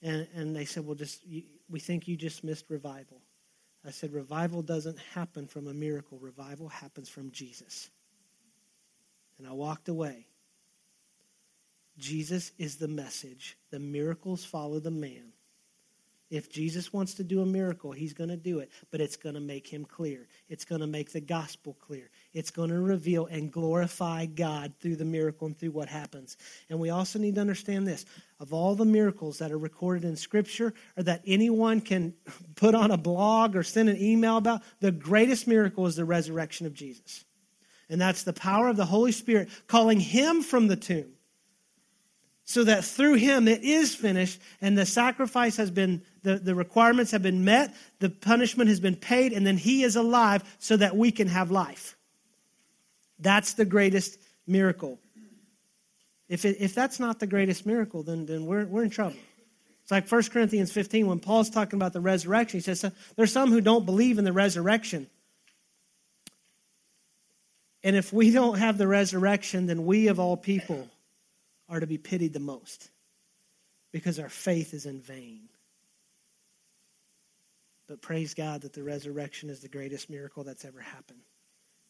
And, 0.00 0.26
and 0.34 0.56
they 0.56 0.64
said, 0.64 0.86
Well, 0.86 0.94
just 0.94 1.26
you, 1.26 1.42
we 1.68 1.80
think 1.80 2.08
you 2.08 2.16
just 2.16 2.44
missed 2.44 2.66
revival. 2.70 3.20
I 3.84 3.90
said, 3.90 4.12
Revival 4.12 4.62
doesn't 4.62 4.98
happen 5.14 5.46
from 5.46 5.66
a 5.66 5.74
miracle, 5.74 6.18
revival 6.18 6.68
happens 6.68 7.08
from 7.08 7.32
Jesus. 7.32 7.90
And 9.38 9.46
I 9.46 9.52
walked 9.52 9.88
away. 9.88 10.26
Jesus 11.98 12.52
is 12.58 12.76
the 12.76 12.88
message. 12.88 13.56
The 13.70 13.78
miracles 13.78 14.44
follow 14.44 14.80
the 14.80 14.90
man. 14.90 15.32
If 16.32 16.50
Jesus 16.50 16.94
wants 16.94 17.12
to 17.14 17.24
do 17.24 17.42
a 17.42 17.46
miracle, 17.46 17.92
he's 17.92 18.14
going 18.14 18.30
to 18.30 18.38
do 18.38 18.60
it, 18.60 18.70
but 18.90 19.02
it's 19.02 19.18
going 19.18 19.34
to 19.34 19.40
make 19.40 19.66
him 19.66 19.84
clear. 19.84 20.26
It's 20.48 20.64
going 20.64 20.80
to 20.80 20.86
make 20.86 21.12
the 21.12 21.20
gospel 21.20 21.76
clear. 21.78 22.08
It's 22.32 22.50
going 22.50 22.70
to 22.70 22.80
reveal 22.80 23.26
and 23.26 23.52
glorify 23.52 24.24
God 24.24 24.72
through 24.80 24.96
the 24.96 25.04
miracle 25.04 25.48
and 25.48 25.58
through 25.58 25.72
what 25.72 25.90
happens. 25.90 26.38
And 26.70 26.80
we 26.80 26.88
also 26.88 27.18
need 27.18 27.34
to 27.34 27.42
understand 27.42 27.86
this 27.86 28.06
of 28.40 28.54
all 28.54 28.74
the 28.74 28.86
miracles 28.86 29.40
that 29.40 29.52
are 29.52 29.58
recorded 29.58 30.06
in 30.06 30.16
Scripture 30.16 30.72
or 30.96 31.02
that 31.02 31.20
anyone 31.26 31.82
can 31.82 32.14
put 32.54 32.74
on 32.74 32.90
a 32.90 32.96
blog 32.96 33.54
or 33.54 33.62
send 33.62 33.90
an 33.90 34.00
email 34.00 34.38
about, 34.38 34.62
the 34.80 34.90
greatest 34.90 35.46
miracle 35.46 35.86
is 35.86 35.96
the 35.96 36.04
resurrection 36.06 36.66
of 36.66 36.72
Jesus. 36.72 37.26
And 37.92 38.00
that's 38.00 38.22
the 38.22 38.32
power 38.32 38.68
of 38.68 38.78
the 38.78 38.86
Holy 38.86 39.12
Spirit 39.12 39.50
calling 39.66 40.00
him 40.00 40.40
from 40.42 40.66
the 40.66 40.76
tomb. 40.76 41.12
So 42.44 42.64
that 42.64 42.84
through 42.84 43.14
him 43.14 43.46
it 43.46 43.62
is 43.62 43.94
finished 43.94 44.40
and 44.62 44.76
the 44.78 44.86
sacrifice 44.86 45.58
has 45.58 45.70
been 45.70 46.02
the, 46.22 46.36
the 46.36 46.54
requirements 46.54 47.12
have 47.12 47.22
been 47.22 47.44
met 47.44 47.74
the 48.00 48.08
punishment 48.08 48.70
has 48.70 48.80
been 48.80 48.96
paid 48.96 49.34
and 49.34 49.46
then 49.46 49.58
he 49.58 49.82
is 49.82 49.94
alive 49.94 50.42
so 50.58 50.76
that 50.78 50.96
we 50.96 51.12
can 51.12 51.28
have 51.28 51.50
life. 51.50 51.96
That's 53.18 53.52
the 53.52 53.66
greatest 53.66 54.18
miracle. 54.46 54.98
If, 56.30 56.46
it, 56.46 56.56
if 56.60 56.74
that's 56.74 56.98
not 56.98 57.20
the 57.20 57.26
greatest 57.26 57.66
miracle 57.66 58.02
then, 58.02 58.24
then 58.24 58.46
we're, 58.46 58.64
we're 58.64 58.84
in 58.84 58.90
trouble. 58.90 59.18
It's 59.82 59.90
like 59.90 60.10
1 60.10 60.22
corinthians 60.24 60.72
15 60.72 61.06
when 61.06 61.20
paul's 61.20 61.50
talking 61.50 61.78
about 61.78 61.92
the 61.92 62.00
resurrection 62.00 62.58
he 62.58 62.62
says 62.62 62.90
there's 63.16 63.32
some 63.32 63.50
who 63.50 63.60
don't 63.60 63.84
believe 63.84 64.18
in 64.18 64.24
the 64.24 64.32
resurrection 64.32 65.08
and 67.84 67.96
if 67.96 68.12
we 68.12 68.30
don't 68.30 68.58
have 68.58 68.78
the 68.78 68.88
resurrection 68.88 69.66
then 69.66 69.84
we 69.84 70.08
of 70.08 70.20
all 70.20 70.36
people 70.36 70.88
are 71.68 71.80
to 71.80 71.86
be 71.86 71.98
pitied 71.98 72.32
the 72.32 72.40
most 72.40 72.90
because 73.92 74.18
our 74.18 74.28
faith 74.28 74.74
is 74.74 74.86
in 74.86 75.00
vain. 75.00 75.48
But 77.86 78.00
praise 78.00 78.34
God 78.34 78.62
that 78.62 78.72
the 78.72 78.82
resurrection 78.82 79.50
is 79.50 79.60
the 79.60 79.68
greatest 79.68 80.08
miracle 80.08 80.44
that's 80.44 80.64
ever 80.64 80.80
happened 80.80 81.20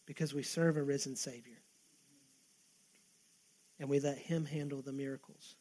because 0.06 0.34
we 0.34 0.42
serve 0.42 0.76
a 0.76 0.82
risen 0.82 1.14
Savior. 1.14 1.60
And 3.78 3.88
we 3.88 4.00
let 4.00 4.18
Him 4.18 4.44
handle 4.44 4.82
the 4.82 4.92
miracles. 4.92 5.56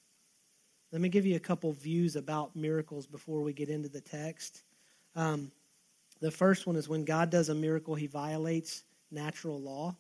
Let 0.92 1.02
me 1.02 1.10
give 1.10 1.26
you 1.26 1.36
a 1.36 1.40
couple 1.40 1.72
views 1.74 2.16
about 2.16 2.56
miracles 2.56 3.08
before 3.08 3.42
we 3.42 3.54
get 3.54 3.70
into 3.70 3.90
the 3.90 4.02
text. 4.02 4.64
Um, 5.16 5.52
the 6.20 6.32
first 6.32 6.68
one 6.68 6.76
is 6.76 6.90
when 6.90 7.06
God 7.06 7.30
does 7.30 7.50
a 7.50 7.56
miracle, 7.56 7.96
He 7.96 8.08
violates 8.08 8.84
natural 9.12 9.60
law. 9.60 9.96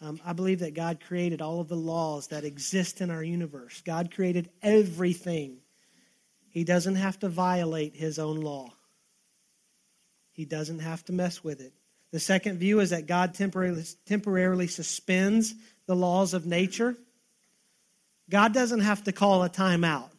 Um, 0.00 0.20
I 0.24 0.32
believe 0.32 0.60
that 0.60 0.74
God 0.74 1.00
created 1.00 1.42
all 1.42 1.60
of 1.60 1.68
the 1.68 1.76
laws 1.76 2.28
that 2.28 2.44
exist 2.44 3.00
in 3.00 3.10
our 3.10 3.22
universe. 3.22 3.82
God 3.84 4.14
created 4.14 4.48
everything. 4.62 5.58
He 6.50 6.64
doesn't 6.64 6.94
have 6.94 7.18
to 7.20 7.28
violate 7.28 7.96
his 7.96 8.18
own 8.18 8.40
law, 8.40 8.72
he 10.32 10.44
doesn't 10.44 10.80
have 10.80 11.04
to 11.06 11.12
mess 11.12 11.42
with 11.42 11.60
it. 11.60 11.72
The 12.10 12.20
second 12.20 12.58
view 12.58 12.80
is 12.80 12.90
that 12.90 13.06
God 13.06 13.34
temporarily, 13.34 13.84
temporarily 14.06 14.66
suspends 14.66 15.54
the 15.86 15.96
laws 15.96 16.32
of 16.32 16.46
nature. 16.46 16.96
God 18.30 18.54
doesn't 18.54 18.80
have 18.80 19.04
to 19.04 19.12
call 19.12 19.42
a 19.42 19.50
timeout. 19.50 20.10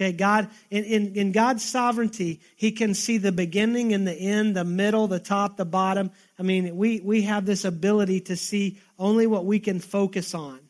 Okay, 0.00 0.12
God, 0.12 0.48
in, 0.70 0.84
in, 0.84 1.16
in, 1.16 1.32
God's 1.32 1.64
sovereignty, 1.64 2.40
He 2.54 2.70
can 2.70 2.94
see 2.94 3.18
the 3.18 3.32
beginning 3.32 3.92
and 3.92 4.06
the 4.06 4.12
end, 4.12 4.54
the 4.54 4.62
middle, 4.62 5.08
the 5.08 5.18
top, 5.18 5.56
the 5.56 5.64
bottom. 5.64 6.12
I 6.38 6.44
mean, 6.44 6.76
we, 6.76 7.00
we 7.00 7.22
have 7.22 7.44
this 7.44 7.64
ability 7.64 8.20
to 8.22 8.36
see 8.36 8.78
only 8.96 9.26
what 9.26 9.44
we 9.44 9.58
can 9.58 9.80
focus 9.80 10.36
on. 10.36 10.60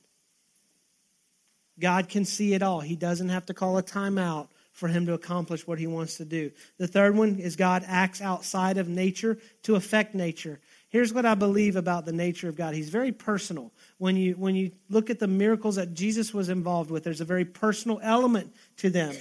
God 1.79 2.09
can 2.09 2.25
see 2.25 2.55
it 2.55 2.63
all. 2.63 2.81
He 2.81 2.97
doesn't 2.97 3.29
have 3.29 3.45
to 3.47 3.55
call 3.55 3.77
a 3.77 3.83
timeout 3.83 4.49
for 4.73 4.89
him 4.89 5.05
to 5.07 5.13
accomplish 5.13 5.67
what 5.67 5.79
he 5.79 5.87
wants 5.87 6.17
to 6.17 6.25
do. 6.25 6.51
The 6.79 6.87
third 6.87 7.15
one 7.15 7.39
is 7.39 7.55
God 7.57 7.85
acts 7.87 8.23
outside 8.23 8.79
of 8.79 8.89
nature 8.89 9.37
to 9.65 9.75
affect 9.75 10.15
nature. 10.15 10.59
Here's 10.89 11.13
what 11.13 11.27
I 11.27 11.35
believe 11.35 11.77
about 11.77 12.07
the 12.07 12.13
nature 12.13 12.49
of 12.49 12.57
God. 12.57 12.75
He's 12.75 12.89
very 12.89 13.13
personal. 13.13 13.73
When 13.99 14.17
you, 14.17 14.35
when 14.35 14.55
you 14.55 14.71
look 14.89 15.11
at 15.11 15.19
the 15.19 15.27
miracles 15.27 15.77
that 15.77 15.93
Jesus 15.93 16.33
was 16.33 16.49
involved 16.49 16.91
with, 16.91 17.05
there's 17.05 17.21
a 17.21 17.25
very 17.25 17.45
personal 17.45 18.01
element 18.03 18.55
to 18.79 18.91
them. 18.91 19.15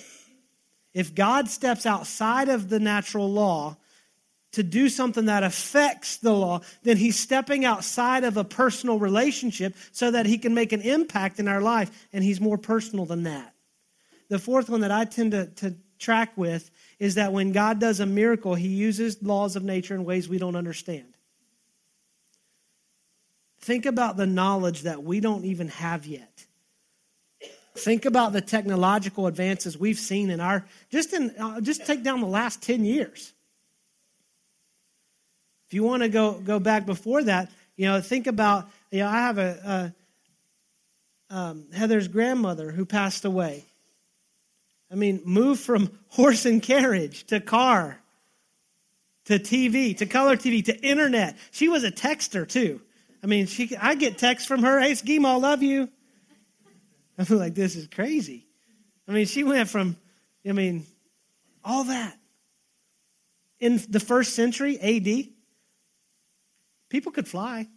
If 0.93 1.13
God 1.13 1.49
steps 1.49 1.85
outside 1.85 2.49
of 2.49 2.69
the 2.69 2.79
natural 2.79 3.31
law 3.31 3.77
to 4.53 4.63
do 4.63 4.87
something 4.87 5.25
that 5.25 5.43
affects 5.43 6.17
the 6.17 6.31
law, 6.31 6.61
then 6.83 6.97
he's 6.97 7.19
stepping 7.19 7.65
outside 7.65 8.23
of 8.23 8.37
a 8.37 8.43
personal 8.43 8.97
relationship 8.97 9.75
so 9.91 10.11
that 10.11 10.25
he 10.25 10.37
can 10.37 10.53
make 10.53 10.71
an 10.71 10.81
impact 10.81 11.39
in 11.39 11.47
our 11.47 11.61
life, 11.61 12.07
and 12.13 12.23
he's 12.23 12.39
more 12.39 12.57
personal 12.57 13.05
than 13.05 13.23
that. 13.23 13.53
The 14.29 14.39
fourth 14.39 14.69
one 14.69 14.81
that 14.81 14.91
I 14.91 15.05
tend 15.05 15.31
to, 15.31 15.47
to 15.47 15.75
track 15.99 16.37
with 16.37 16.69
is 16.99 17.15
that 17.15 17.33
when 17.33 17.51
God 17.51 17.79
does 17.79 17.99
a 17.99 18.05
miracle, 18.05 18.55
he 18.55 18.67
uses 18.67 19.21
laws 19.21 19.55
of 19.55 19.63
nature 19.63 19.95
in 19.95 20.05
ways 20.05 20.29
we 20.29 20.37
don't 20.37 20.55
understand. 20.55 21.16
Think 23.67 23.85
about 23.85 24.15
the 24.15 24.25
knowledge 24.25 24.83
that 24.83 25.03
we 25.03 25.19
don't 25.19 25.43
even 25.43 25.67
have 25.67 26.05
yet. 26.05 26.45
Think 27.75 28.05
about 28.05 28.31
the 28.31 28.39
technological 28.39 29.27
advances 29.27 29.77
we've 29.77 29.99
seen 29.99 30.29
in 30.29 30.39
our 30.39 30.65
just 30.89 31.11
in 31.11 31.31
uh, 31.37 31.59
just 31.59 31.85
take 31.85 32.01
down 32.01 32.21
the 32.21 32.27
last 32.27 32.61
10 32.61 32.85
years. 32.85 33.33
If 35.67 35.73
you 35.73 35.83
want 35.83 36.03
to 36.03 36.07
go 36.07 36.39
go 36.39 36.59
back 36.59 36.85
before 36.85 37.21
that, 37.25 37.51
you 37.75 37.87
know, 37.87 37.99
think 37.99 38.27
about 38.27 38.69
you 38.89 38.99
know, 38.99 39.09
I 39.09 39.17
have 39.17 39.37
a, 39.37 39.93
a 41.29 41.35
um, 41.35 41.65
Heather's 41.73 42.07
grandmother 42.07 42.71
who 42.71 42.85
passed 42.85 43.25
away. 43.25 43.65
I 44.89 44.95
mean, 44.95 45.23
moved 45.25 45.59
from 45.59 45.91
horse 46.07 46.45
and 46.45 46.63
carriage 46.63 47.25
to 47.25 47.41
car 47.41 47.99
to 49.25 49.39
TV 49.39 49.97
to 49.97 50.05
color 50.05 50.37
TV 50.37 50.63
to 50.63 50.79
internet. 50.79 51.35
She 51.51 51.67
was 51.67 51.83
a 51.83 51.91
texter 51.91 52.47
too. 52.47 52.79
I 53.23 53.27
mean, 53.27 53.47
she, 53.47 53.75
I 53.75 53.95
get 53.95 54.17
texts 54.17 54.47
from 54.47 54.63
her, 54.63 54.79
hey, 54.79 54.95
Schema, 54.95 55.37
love 55.37 55.63
you. 55.63 55.89
I 57.17 57.23
feel 57.23 57.37
like 57.37 57.55
this 57.55 57.75
is 57.75 57.87
crazy. 57.87 58.47
I 59.07 59.11
mean, 59.11 59.25
she 59.25 59.43
went 59.43 59.69
from, 59.69 59.97
I 60.47 60.51
mean, 60.51 60.85
all 61.63 61.85
that. 61.85 62.17
In 63.59 63.81
the 63.89 63.99
first 63.99 64.35
century 64.35 64.79
AD, 64.79 65.29
people 66.89 67.11
could 67.11 67.27
fly. 67.27 67.67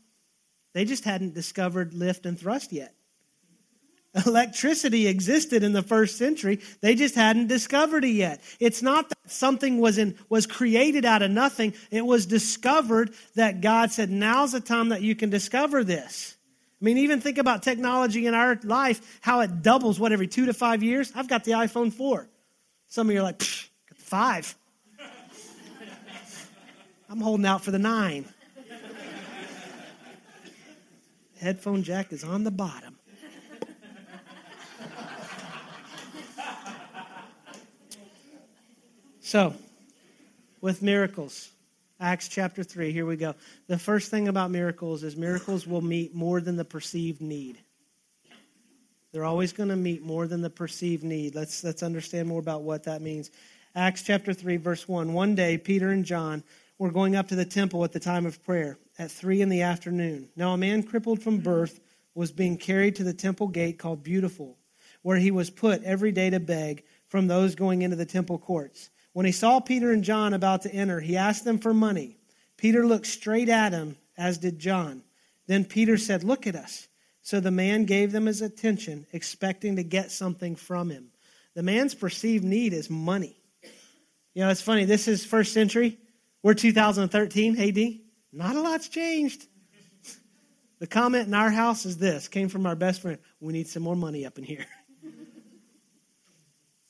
They 0.74 0.84
just 0.84 1.04
hadn't 1.04 1.34
discovered 1.34 1.94
lift 1.94 2.26
and 2.26 2.38
thrust 2.38 2.72
yet. 2.72 2.94
Electricity 4.26 5.06
existed 5.06 5.62
in 5.62 5.72
the 5.72 5.82
first 5.82 6.18
century. 6.18 6.60
They 6.80 6.96
just 6.96 7.14
hadn't 7.14 7.46
discovered 7.46 8.04
it 8.04 8.08
yet. 8.08 8.42
It's 8.58 8.82
not 8.82 9.08
that 9.08 9.30
something 9.30 9.78
was 9.78 9.98
in, 9.98 10.18
was 10.28 10.48
created 10.48 11.04
out 11.04 11.22
of 11.22 11.30
nothing. 11.30 11.74
It 11.92 12.04
was 12.04 12.26
discovered 12.26 13.14
that 13.36 13.60
God 13.60 13.92
said, 13.92 14.10
now's 14.10 14.50
the 14.50 14.60
time 14.60 14.88
that 14.88 15.02
you 15.02 15.14
can 15.14 15.30
discover 15.30 15.84
this. 15.84 16.36
I 16.80 16.84
mean, 16.84 16.98
even 16.98 17.20
think 17.20 17.38
about 17.38 17.62
technology 17.62 18.26
in 18.26 18.34
our 18.34 18.58
life, 18.64 19.20
how 19.20 19.40
it 19.40 19.62
doubles, 19.62 20.00
what, 20.00 20.12
every 20.12 20.26
two 20.26 20.46
to 20.46 20.54
five 20.54 20.82
years? 20.82 21.12
I've 21.14 21.28
got 21.28 21.44
the 21.44 21.52
iPhone 21.52 21.92
4. 21.92 22.28
Some 22.88 23.08
of 23.08 23.14
you 23.14 23.20
are 23.20 23.24
like, 23.24 23.38
got 23.38 23.96
the 23.96 24.04
5. 24.04 24.56
I'm 27.08 27.20
holding 27.20 27.46
out 27.46 27.62
for 27.62 27.70
the 27.70 27.78
9. 27.78 28.24
Headphone 31.40 31.84
jack 31.84 32.12
is 32.12 32.24
on 32.24 32.42
the 32.42 32.50
bottom. 32.50 32.96
So, 39.30 39.54
with 40.60 40.82
miracles, 40.82 41.50
Acts 42.00 42.26
chapter 42.26 42.64
3, 42.64 42.90
here 42.90 43.06
we 43.06 43.14
go. 43.14 43.36
The 43.68 43.78
first 43.78 44.10
thing 44.10 44.26
about 44.26 44.50
miracles 44.50 45.04
is 45.04 45.16
miracles 45.16 45.68
will 45.68 45.82
meet 45.82 46.12
more 46.12 46.40
than 46.40 46.56
the 46.56 46.64
perceived 46.64 47.20
need. 47.20 47.56
They're 49.12 49.24
always 49.24 49.52
going 49.52 49.68
to 49.68 49.76
meet 49.76 50.02
more 50.02 50.26
than 50.26 50.40
the 50.40 50.50
perceived 50.50 51.04
need. 51.04 51.36
Let's, 51.36 51.62
let's 51.62 51.84
understand 51.84 52.26
more 52.26 52.40
about 52.40 52.62
what 52.62 52.82
that 52.82 53.02
means. 53.02 53.30
Acts 53.76 54.02
chapter 54.02 54.34
3, 54.34 54.56
verse 54.56 54.88
1. 54.88 55.12
One 55.12 55.36
day, 55.36 55.56
Peter 55.56 55.90
and 55.90 56.04
John 56.04 56.42
were 56.78 56.90
going 56.90 57.14
up 57.14 57.28
to 57.28 57.36
the 57.36 57.44
temple 57.44 57.84
at 57.84 57.92
the 57.92 58.00
time 58.00 58.26
of 58.26 58.42
prayer 58.42 58.78
at 58.98 59.12
3 59.12 59.42
in 59.42 59.48
the 59.48 59.62
afternoon. 59.62 60.28
Now, 60.34 60.54
a 60.54 60.58
man 60.58 60.82
crippled 60.82 61.22
from 61.22 61.38
birth 61.38 61.78
was 62.16 62.32
being 62.32 62.58
carried 62.58 62.96
to 62.96 63.04
the 63.04 63.14
temple 63.14 63.46
gate 63.46 63.78
called 63.78 64.02
Beautiful, 64.02 64.58
where 65.02 65.18
he 65.18 65.30
was 65.30 65.50
put 65.50 65.84
every 65.84 66.10
day 66.10 66.30
to 66.30 66.40
beg 66.40 66.82
from 67.06 67.28
those 67.28 67.54
going 67.54 67.82
into 67.82 67.94
the 67.94 68.04
temple 68.04 68.36
courts. 68.36 68.90
When 69.12 69.26
he 69.26 69.32
saw 69.32 69.60
Peter 69.60 69.92
and 69.92 70.04
John 70.04 70.34
about 70.34 70.62
to 70.62 70.72
enter, 70.72 71.00
he 71.00 71.16
asked 71.16 71.44
them 71.44 71.58
for 71.58 71.74
money. 71.74 72.16
Peter 72.56 72.86
looked 72.86 73.06
straight 73.06 73.48
at 73.48 73.72
him, 73.72 73.96
as 74.16 74.38
did 74.38 74.58
John. 74.58 75.02
Then 75.46 75.64
Peter 75.64 75.96
said, 75.96 76.22
Look 76.22 76.46
at 76.46 76.54
us. 76.54 76.86
So 77.22 77.40
the 77.40 77.50
man 77.50 77.84
gave 77.84 78.12
them 78.12 78.26
his 78.26 78.42
attention, 78.42 79.06
expecting 79.12 79.76
to 79.76 79.82
get 79.82 80.10
something 80.10 80.56
from 80.56 80.90
him. 80.90 81.10
The 81.54 81.62
man's 81.62 81.94
perceived 81.94 82.44
need 82.44 82.72
is 82.72 82.88
money. 82.88 83.36
You 84.34 84.42
know, 84.42 84.50
it's 84.50 84.62
funny. 84.62 84.84
This 84.84 85.08
is 85.08 85.24
first 85.24 85.52
century. 85.52 85.98
We're 86.42 86.54
2013 86.54 87.58
AD. 87.58 88.00
Not 88.32 88.56
a 88.56 88.60
lot's 88.60 88.88
changed. 88.88 89.46
The 90.78 90.86
comment 90.86 91.26
in 91.26 91.34
our 91.34 91.50
house 91.50 91.84
is 91.84 91.98
this 91.98 92.26
came 92.26 92.48
from 92.48 92.64
our 92.64 92.74
best 92.74 93.02
friend. 93.02 93.18
We 93.38 93.52
need 93.52 93.68
some 93.68 93.82
more 93.82 93.94
money 93.94 94.24
up 94.24 94.38
in 94.38 94.44
here. 94.44 94.64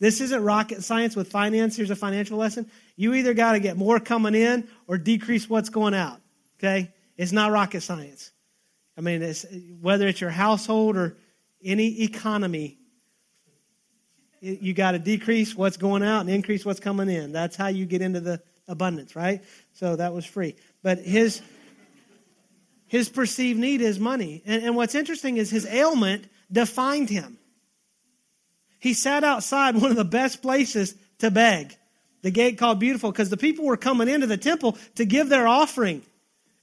This 0.01 0.21
isn't 0.23 0.43
rocket 0.43 0.83
science 0.83 1.15
with 1.15 1.31
finance. 1.31 1.77
Here's 1.77 1.91
a 1.91 1.97
financial 1.97 2.39
lesson. 2.39 2.71
You 2.97 3.15
either 3.15 3.35
got 3.35 3.53
to 3.53 3.61
get 3.61 3.77
more 3.77 4.01
coming 4.01 4.35
in 4.35 4.67
or 4.87 4.99
decrease 4.99 5.49
what's 5.49 5.69
going 5.69 5.95
out. 5.95 6.21
Okay? 6.59 6.91
It's 7.17 7.33
not 7.33 7.53
rocket 7.53 7.83
science. 7.83 8.33
I 8.97 9.03
mean, 9.03 9.23
it's, 9.23 9.47
whether 9.81 10.09
it's 10.09 10.21
your 10.21 10.31
household 10.31 10.97
or 10.97 11.17
any 11.63 12.03
economy, 12.03 12.79
it, 14.41 14.61
you 14.63 14.73
got 14.73 14.93
to 14.93 14.99
decrease 14.99 15.55
what's 15.55 15.77
going 15.77 16.03
out 16.03 16.23
and 16.23 16.31
increase 16.31 16.65
what's 16.65 16.81
coming 16.81 17.11
in. 17.11 17.33
That's 17.33 17.57
how 17.57 17.69
you 17.69 17.85
get 17.85 18.01
into 18.01 18.21
the 18.21 18.43
abundance, 18.67 19.15
right? 19.15 19.43
So 19.75 19.97
that 19.97 20.15
was 20.15 20.25
free. 20.25 20.57
But 20.83 20.99
his 20.99 21.43
his 22.87 23.09
perceived 23.09 23.61
need 23.61 23.83
is 23.83 24.01
money. 24.01 24.43
And, 24.45 24.65
and 24.65 24.77
what's 24.77 24.97
interesting 24.97 25.37
is 25.37 25.49
his 25.49 25.65
ailment 25.65 26.27
defined 26.51 27.09
him. 27.09 27.39
He 28.81 28.95
sat 28.95 29.23
outside 29.23 29.77
one 29.77 29.91
of 29.91 29.97
the 29.97 30.05
best 30.05 30.43
places 30.43 30.95
to 31.19 31.31
beg, 31.31 31.77
the 32.23 32.31
gate 32.31 32.59
called 32.59 32.81
Beautiful, 32.81 33.13
because 33.13 33.31
the 33.31 33.37
people 33.37 33.67
were 33.67 33.77
coming 33.77 34.09
into 34.09 34.27
the 34.27 34.37
temple 34.37 34.77
to 34.97 35.05
give 35.05 35.29
their 35.29 35.47
offering 35.47 36.03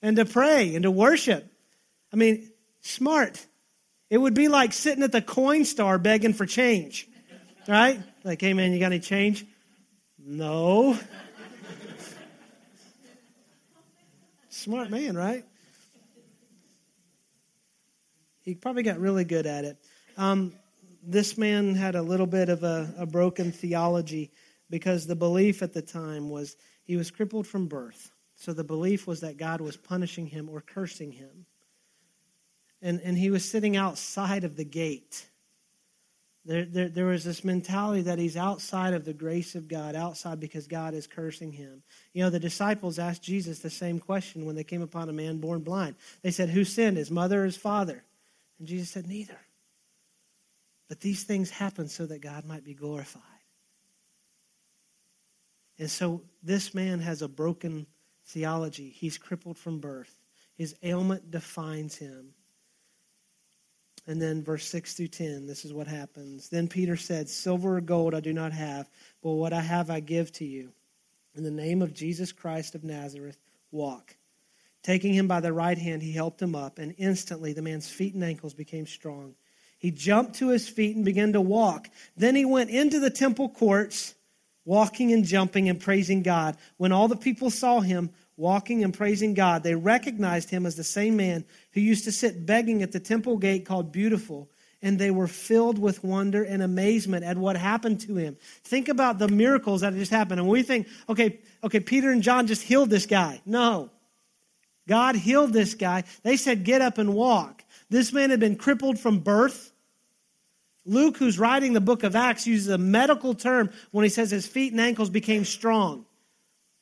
and 0.02 0.18
to 0.18 0.26
pray 0.26 0.76
and 0.76 0.84
to 0.84 0.92
worship. 0.92 1.48
I 2.12 2.16
mean, 2.16 2.50
smart. 2.82 3.46
It 4.10 4.18
would 4.18 4.34
be 4.34 4.48
like 4.48 4.74
sitting 4.74 5.04
at 5.04 5.12
the 5.12 5.22
Coinstar 5.22 6.02
begging 6.02 6.34
for 6.34 6.46
change, 6.46 7.08
right? 7.68 8.00
Like, 8.24 8.42
hey 8.42 8.54
man, 8.54 8.72
you 8.74 8.80
got 8.80 8.88
any 8.88 9.00
change? 9.00 9.46
No. 10.18 10.98
Smart 14.50 14.90
man, 14.90 15.16
right? 15.16 15.46
He 18.42 18.56
probably 18.56 18.84
got 18.84 18.98
really 19.00 19.24
good 19.24 19.46
at 19.46 19.66
it. 19.66 19.78
Um, 20.18 20.54
this 21.08 21.38
man 21.38 21.74
had 21.74 21.96
a 21.96 22.02
little 22.02 22.28
bit 22.28 22.50
of 22.50 22.64
a, 22.64 22.94
a 22.98 23.06
broken 23.06 23.52
theology 23.52 24.30
because 24.70 25.08
the 25.08 25.16
belief 25.16 25.62
at 25.64 25.74
the 25.74 25.82
time 25.82 26.30
was 26.30 26.58
he 26.84 26.98
was 26.98 27.10
crippled 27.10 27.48
from 27.48 27.68
birth. 27.68 28.12
So 28.36 28.54
the 28.54 28.64
belief 28.64 29.08
was 29.08 29.22
that 29.22 29.38
God 29.38 29.62
was 29.62 29.78
punishing 29.78 30.28
him 30.28 30.50
or 30.50 30.62
cursing 30.62 31.14
him. 31.14 31.46
And, 32.82 33.00
and 33.02 33.18
he 33.18 33.32
was 33.32 33.50
sitting 33.50 33.78
outside 33.78 34.44
of 34.44 34.58
the 34.58 34.66
gate. 34.66 35.26
There, 36.46 36.66
there, 36.66 36.90
there 36.90 37.06
was 37.06 37.24
this 37.24 37.44
mentality 37.44 38.04
that 38.04 38.20
he's 38.20 38.38
outside 38.38 38.94
of 38.94 39.06
the 39.06 39.14
grace 39.14 39.56
of 39.56 39.68
God, 39.68 39.96
outside 39.96 40.40
because 40.40 40.68
God 40.68 40.94
is 40.94 41.08
cursing 41.08 41.52
him. 41.52 41.84
You 42.14 42.24
know, 42.24 42.30
the 42.30 42.40
disciples 42.40 43.00
asked 43.00 43.24
Jesus 43.24 43.60
the 43.60 43.70
same 43.70 44.00
question 44.00 44.46
when 44.46 44.56
they 44.56 44.64
came 44.64 44.82
upon 44.82 45.10
a 45.10 45.14
man 45.14 45.40
born 45.40 45.62
blind. 45.62 45.96
They 46.22 46.32
said, 46.32 46.50
Who 46.50 46.64
sinned, 46.64 46.98
his 46.98 47.12
mother 47.12 47.42
or 47.42 47.46
his 47.46 47.58
father? 47.58 48.04
And 48.60 48.68
Jesus 48.68 48.90
said, 48.90 49.08
Neither. 49.08 49.40
But 50.88 51.02
these 51.02 51.24
things 51.24 51.50
happen 51.50 51.88
so 51.88 52.06
that 52.06 52.22
God 52.22 52.46
might 52.46 52.64
be 52.64 52.74
glorified. 52.74 53.22
And 55.80 55.90
so 55.90 56.22
this 56.42 56.74
man 56.74 57.00
has 57.00 57.22
a 57.22 57.28
broken 57.28 57.86
theology. 58.26 58.90
He's 58.90 59.18
crippled 59.18 59.58
from 59.58 59.80
birth, 59.80 60.18
his 60.56 60.76
ailment 60.84 61.32
defines 61.32 61.96
him. 61.96 62.34
And 64.10 64.22
then 64.22 64.42
verse 64.42 64.66
6 64.70 64.94
through 64.94 65.10
10, 65.10 65.46
this 65.46 65.66
is 65.66 65.74
what 65.74 65.86
happens. 65.86 66.48
Then 66.48 66.70
Peter 66.70 66.96
said, 66.96 67.28
Silver 67.28 67.76
or 67.76 67.82
gold 67.82 68.16
I 68.16 68.22
do 68.22 68.32
not 68.32 68.54
have, 68.54 68.90
but 69.22 69.32
what 69.32 69.52
I 69.52 69.60
have 69.60 69.90
I 69.90 70.00
give 70.00 70.32
to 70.34 70.46
you. 70.46 70.72
In 71.36 71.44
the 71.44 71.52
name 71.52 71.82
of 71.82 71.94
Jesus 71.94 72.32
Christ 72.32 72.74
of 72.74 72.86
Nazareth, 72.86 73.38
walk. 73.72 74.16
Taking 74.82 75.14
him 75.14 75.28
by 75.28 75.42
the 75.42 75.52
right 75.52 75.78
hand, 75.78 76.02
he 76.02 76.14
helped 76.14 76.42
him 76.42 76.56
up, 76.56 76.80
and 76.80 76.96
instantly 76.98 77.52
the 77.52 77.62
man's 77.62 77.90
feet 77.90 78.14
and 78.14 78.24
ankles 78.24 78.54
became 78.54 78.88
strong. 78.88 79.36
He 79.78 79.92
jumped 79.92 80.36
to 80.36 80.50
his 80.50 80.68
feet 80.68 80.96
and 80.96 81.06
began 81.06 81.34
to 81.34 81.42
walk. 81.42 81.90
Then 82.16 82.36
he 82.36 82.46
went 82.46 82.70
into 82.70 83.00
the 83.00 83.10
temple 83.10 83.50
courts, 83.50 84.16
walking 84.66 85.14
and 85.14 85.24
jumping 85.24 85.70
and 85.70 85.80
praising 85.80 86.24
God. 86.24 86.58
When 86.78 86.92
all 86.92 87.08
the 87.08 87.16
people 87.16 87.50
saw 87.50 87.80
him 87.80 88.10
walking 88.36 88.84
and 88.84 88.94
praising 88.94 89.34
God, 89.34 89.64
they 89.64 89.76
recognized 89.76 90.50
him 90.50 90.66
as 90.66 90.76
the 90.76 90.84
same 90.84 91.18
man 91.18 91.46
who 91.72 91.82
used 91.82 92.06
to 92.06 92.12
sit 92.12 92.46
begging 92.46 92.82
at 92.82 92.92
the 92.92 93.00
temple 93.00 93.38
gate 93.38 93.66
called 93.66 93.92
Beautiful, 93.92 94.50
and 94.82 94.98
they 94.98 95.12
were 95.12 95.28
filled 95.28 95.80
with 95.80 96.04
wonder 96.04 96.44
and 96.44 96.62
amazement 96.62 97.24
at 97.24 97.38
what 97.38 97.56
happened 97.56 98.00
to 98.02 98.16
him. 98.16 98.38
Think 98.64 98.90
about 98.90 99.20
the 99.20 99.28
miracles 99.28 99.82
that 99.82 99.94
just 99.94 100.12
happened. 100.12 100.40
And 100.40 100.50
we 100.50 100.64
think, 100.64 100.88
okay, 101.10 101.40
okay, 101.64 101.80
Peter 101.80 102.12
and 102.12 102.22
John 102.22 102.48
just 102.48 102.62
healed 102.62 102.90
this 102.90 103.06
guy. 103.06 103.42
No. 103.46 103.90
God 104.88 105.16
healed 105.16 105.52
this 105.52 105.74
guy. 105.74 106.06
They 106.24 106.38
said, 106.38 106.64
Get 106.64 106.82
up 106.82 106.98
and 106.98 107.14
walk. 107.14 107.64
This 107.90 108.12
man 108.12 108.30
had 108.30 108.40
been 108.40 108.56
crippled 108.56 109.00
from 109.00 109.20
birth. 109.20 109.72
Luke, 110.86 111.18
who's 111.18 111.40
writing 111.40 111.74
the 111.74 111.82
book 111.82 112.04
of 112.04 112.16
Acts, 112.16 112.48
uses 112.48 112.70
a 112.70 112.78
medical 112.78 113.34
term 113.34 113.70
when 113.92 114.04
he 114.04 114.10
says 114.10 114.32
his 114.32 114.48
feet 114.48 114.72
and 114.72 114.82
ankles 114.82 115.10
became 115.10 115.46
strong. 115.46 116.06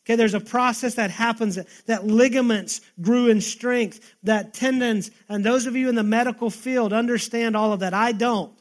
Okay, 0.05 0.15
there's 0.15 0.35
a 0.35 0.39
process 0.39 0.95
that 0.95 1.09
happens 1.09 1.57
that, 1.87 2.05
ligaments 2.05 2.81
grew 3.01 3.27
in 3.27 3.41
strength, 3.41 3.99
that 4.21 4.53
tendons, 4.53 5.09
and 5.27 5.43
those 5.43 5.65
of 5.65 5.75
you 5.75 5.89
in 5.89 5.95
the 5.95 6.03
medical 6.03 6.51
field 6.51 6.93
understand 6.93 7.57
all 7.57 7.73
of 7.73 7.79
that. 7.79 7.95
I 7.95 8.11
don't. 8.11 8.53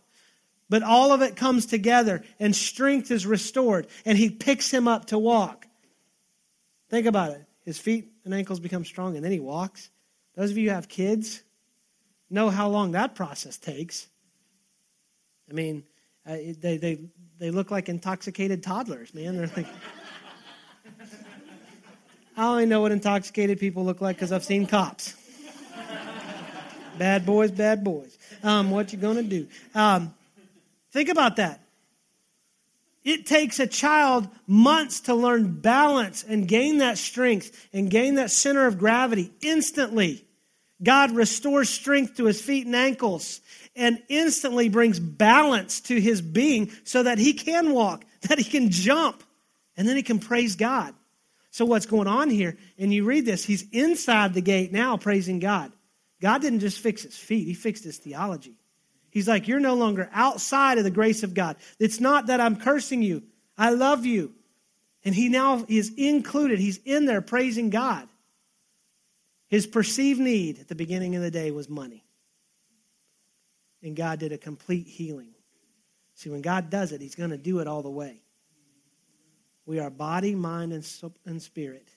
But 0.70 0.82
all 0.82 1.12
of 1.12 1.20
it 1.20 1.36
comes 1.36 1.66
together 1.66 2.24
and 2.40 2.56
strength 2.56 3.10
is 3.10 3.26
restored, 3.26 3.86
and 4.06 4.16
he 4.16 4.30
picks 4.30 4.70
him 4.70 4.88
up 4.88 5.06
to 5.06 5.18
walk. 5.18 5.66
Think 6.88 7.06
about 7.06 7.32
it. 7.32 7.44
His 7.66 7.78
feet 7.78 8.10
and 8.24 8.32
ankles 8.32 8.60
become 8.60 8.84
strong, 8.86 9.14
and 9.14 9.22
then 9.24 9.32
he 9.32 9.40
walks. 9.40 9.90
Those 10.36 10.50
of 10.50 10.56
you 10.56 10.70
who 10.70 10.74
have 10.74 10.88
kids 10.88 11.42
know 12.34 12.50
how 12.50 12.68
long 12.68 12.92
that 12.92 13.14
process 13.14 13.56
takes. 13.56 14.08
I 15.48 15.54
mean, 15.54 15.84
uh, 16.26 16.36
they, 16.58 16.76
they, 16.76 16.98
they 17.38 17.50
look 17.50 17.70
like 17.70 17.88
intoxicated 17.88 18.62
toddlers, 18.62 19.14
man. 19.14 19.36
They're 19.36 19.50
like, 19.56 19.66
I 22.36 22.46
only 22.46 22.66
know 22.66 22.80
what 22.80 22.92
intoxicated 22.92 23.60
people 23.60 23.84
look 23.84 24.00
like 24.00 24.16
because 24.16 24.32
I've 24.32 24.44
seen 24.44 24.66
cops. 24.66 25.14
bad 26.98 27.24
boys, 27.24 27.52
bad 27.52 27.84
boys. 27.84 28.18
Um, 28.42 28.70
what 28.70 28.92
you 28.92 28.98
gonna 28.98 29.22
do? 29.22 29.46
Um, 29.74 30.12
think 30.90 31.08
about 31.08 31.36
that. 31.36 31.60
It 33.04 33.26
takes 33.26 33.60
a 33.60 33.66
child 33.66 34.28
months 34.46 35.00
to 35.02 35.14
learn 35.14 35.60
balance 35.60 36.24
and 36.26 36.48
gain 36.48 36.78
that 36.78 36.98
strength 36.98 37.68
and 37.72 37.90
gain 37.90 38.14
that 38.14 38.30
center 38.30 38.66
of 38.66 38.78
gravity 38.78 39.30
instantly. 39.42 40.24
God 40.82 41.12
restores 41.12 41.68
strength 41.70 42.16
to 42.16 42.24
his 42.24 42.40
feet 42.40 42.66
and 42.66 42.74
ankles 42.74 43.40
and 43.76 44.02
instantly 44.08 44.68
brings 44.68 44.98
balance 45.00 45.80
to 45.82 46.00
his 46.00 46.20
being 46.20 46.70
so 46.84 47.02
that 47.02 47.18
he 47.18 47.32
can 47.32 47.72
walk, 47.72 48.04
that 48.22 48.38
he 48.38 48.44
can 48.44 48.70
jump, 48.70 49.22
and 49.76 49.88
then 49.88 49.96
he 49.96 50.02
can 50.02 50.18
praise 50.18 50.56
God. 50.56 50.94
So, 51.50 51.64
what's 51.64 51.86
going 51.86 52.08
on 52.08 52.30
here? 52.30 52.56
And 52.78 52.92
you 52.92 53.04
read 53.04 53.24
this, 53.24 53.44
he's 53.44 53.64
inside 53.70 54.34
the 54.34 54.40
gate 54.40 54.72
now 54.72 54.96
praising 54.96 55.38
God. 55.38 55.72
God 56.20 56.42
didn't 56.42 56.60
just 56.60 56.80
fix 56.80 57.02
his 57.02 57.16
feet, 57.16 57.46
he 57.46 57.54
fixed 57.54 57.84
his 57.84 57.98
theology. 57.98 58.56
He's 59.10 59.28
like, 59.28 59.46
You're 59.46 59.60
no 59.60 59.74
longer 59.74 60.10
outside 60.12 60.78
of 60.78 60.84
the 60.84 60.90
grace 60.90 61.22
of 61.22 61.34
God. 61.34 61.56
It's 61.78 62.00
not 62.00 62.26
that 62.26 62.40
I'm 62.40 62.56
cursing 62.56 63.02
you, 63.02 63.22
I 63.56 63.70
love 63.70 64.04
you. 64.04 64.32
And 65.04 65.14
he 65.14 65.28
now 65.28 65.64
is 65.68 65.92
included, 65.96 66.58
he's 66.58 66.80
in 66.84 67.06
there 67.06 67.20
praising 67.20 67.70
God. 67.70 68.08
His 69.48 69.66
perceived 69.66 70.20
need 70.20 70.58
at 70.58 70.68
the 70.68 70.74
beginning 70.74 71.16
of 71.16 71.22
the 71.22 71.30
day 71.30 71.50
was 71.50 71.68
money. 71.68 72.04
And 73.82 73.94
God 73.94 74.18
did 74.18 74.32
a 74.32 74.38
complete 74.38 74.86
healing. 74.86 75.34
See, 76.14 76.30
when 76.30 76.42
God 76.42 76.70
does 76.70 76.92
it, 76.92 77.00
he's 77.00 77.14
going 77.14 77.30
to 77.30 77.36
do 77.36 77.58
it 77.58 77.66
all 77.66 77.82
the 77.82 77.90
way. 77.90 78.22
We 79.66 79.78
are 79.80 79.90
body, 79.90 80.34
mind, 80.34 80.72
and, 80.72 81.42
spirit, 81.42 81.88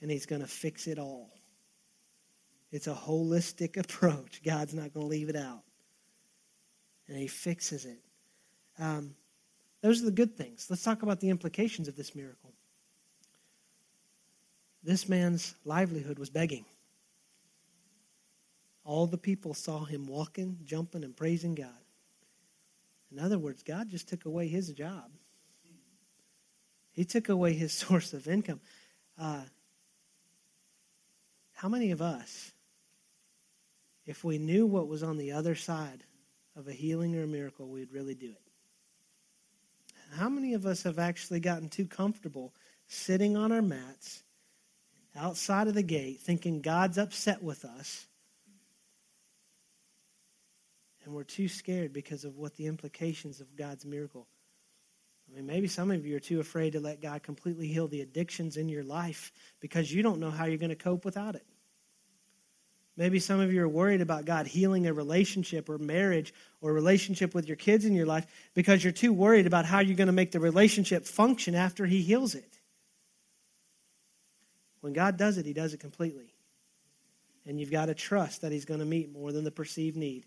and 0.00 0.10
he's 0.10 0.26
going 0.26 0.42
to 0.42 0.48
fix 0.48 0.86
it 0.86 0.98
all. 0.98 1.30
It's 2.70 2.86
a 2.86 2.94
holistic 2.94 3.76
approach. 3.82 4.42
God's 4.44 4.74
not 4.74 4.92
going 4.94 5.06
to 5.06 5.10
leave 5.10 5.28
it 5.28 5.36
out 5.36 5.62
and 7.08 7.16
he 7.16 7.26
fixes 7.26 7.84
it. 7.84 7.98
Um, 8.78 9.14
those 9.82 10.02
are 10.02 10.06
the 10.06 10.10
good 10.10 10.36
things. 10.36 10.66
Let's 10.68 10.82
talk 10.82 11.02
about 11.02 11.20
the 11.20 11.30
implications 11.30 11.88
of 11.88 11.96
this 11.96 12.14
miracle. 12.14 12.52
This 14.82 15.08
man's 15.08 15.54
livelihood 15.64 16.18
was 16.18 16.30
begging. 16.30 16.64
All 18.86 19.08
the 19.08 19.18
people 19.18 19.52
saw 19.52 19.84
him 19.84 20.06
walking, 20.06 20.58
jumping, 20.64 21.02
and 21.02 21.16
praising 21.16 21.56
God. 21.56 21.82
In 23.10 23.18
other 23.18 23.36
words, 23.36 23.64
God 23.64 23.88
just 23.88 24.08
took 24.08 24.26
away 24.26 24.46
his 24.46 24.70
job. 24.70 25.10
He 26.92 27.04
took 27.04 27.28
away 27.28 27.52
his 27.52 27.72
source 27.84 28.12
of 28.12 28.28
income. 28.28 28.60
Uh, 29.18 29.42
how 31.52 31.68
many 31.68 31.90
of 31.90 32.00
us, 32.00 32.52
if 34.06 34.22
we 34.22 34.38
knew 34.38 34.66
what 34.66 34.86
was 34.86 35.02
on 35.02 35.16
the 35.16 35.32
other 35.32 35.56
side 35.56 36.04
of 36.54 36.68
a 36.68 36.72
healing 36.72 37.16
or 37.16 37.24
a 37.24 37.26
miracle, 37.26 37.66
we'd 37.66 37.92
really 37.92 38.14
do 38.14 38.30
it. 38.30 38.42
How 40.16 40.28
many 40.28 40.54
of 40.54 40.64
us 40.64 40.84
have 40.84 41.00
actually 41.00 41.40
gotten 41.40 41.68
too 41.68 41.86
comfortable 41.86 42.54
sitting 42.86 43.36
on 43.36 43.50
our 43.50 43.62
mats 43.62 44.22
outside 45.16 45.66
of 45.66 45.74
the 45.74 45.82
gate 45.82 46.20
thinking 46.20 46.60
God's 46.60 46.98
upset 46.98 47.42
with 47.42 47.64
us? 47.64 48.06
And 51.06 51.14
we're 51.14 51.22
too 51.22 51.46
scared 51.46 51.92
because 51.92 52.24
of 52.24 52.36
what 52.36 52.56
the 52.56 52.66
implications 52.66 53.40
of 53.40 53.56
God's 53.56 53.86
miracle. 53.86 54.26
I 55.30 55.36
mean, 55.36 55.46
maybe 55.46 55.68
some 55.68 55.92
of 55.92 56.04
you 56.04 56.16
are 56.16 56.20
too 56.20 56.40
afraid 56.40 56.72
to 56.72 56.80
let 56.80 57.00
God 57.00 57.22
completely 57.22 57.68
heal 57.68 57.86
the 57.86 58.00
addictions 58.00 58.56
in 58.56 58.68
your 58.68 58.82
life 58.82 59.32
because 59.60 59.92
you 59.92 60.02
don't 60.02 60.18
know 60.18 60.30
how 60.30 60.46
you're 60.46 60.58
going 60.58 60.70
to 60.70 60.76
cope 60.76 61.04
without 61.04 61.36
it. 61.36 61.46
Maybe 62.96 63.20
some 63.20 63.38
of 63.38 63.52
you 63.52 63.62
are 63.62 63.68
worried 63.68 64.00
about 64.00 64.24
God 64.24 64.48
healing 64.48 64.88
a 64.88 64.92
relationship 64.92 65.68
or 65.68 65.78
marriage 65.78 66.34
or 66.60 66.72
relationship 66.72 67.34
with 67.34 67.46
your 67.46 67.56
kids 67.56 67.84
in 67.84 67.92
your 67.92 68.06
life 68.06 68.26
because 68.54 68.82
you're 68.82 68.92
too 68.92 69.12
worried 69.12 69.46
about 69.46 69.64
how 69.64 69.78
you're 69.78 69.96
going 69.96 70.06
to 70.06 70.12
make 70.12 70.32
the 70.32 70.40
relationship 70.40 71.04
function 71.04 71.54
after 71.54 71.86
He 71.86 72.02
heals 72.02 72.34
it. 72.34 72.58
When 74.80 74.92
God 74.92 75.16
does 75.16 75.38
it, 75.38 75.46
He 75.46 75.52
does 75.52 75.72
it 75.72 75.78
completely. 75.78 76.34
And 77.46 77.60
you've 77.60 77.70
got 77.70 77.86
to 77.86 77.94
trust 77.94 78.40
that 78.40 78.50
He's 78.50 78.64
going 78.64 78.80
to 78.80 78.86
meet 78.86 79.12
more 79.12 79.30
than 79.30 79.44
the 79.44 79.52
perceived 79.52 79.96
need. 79.96 80.26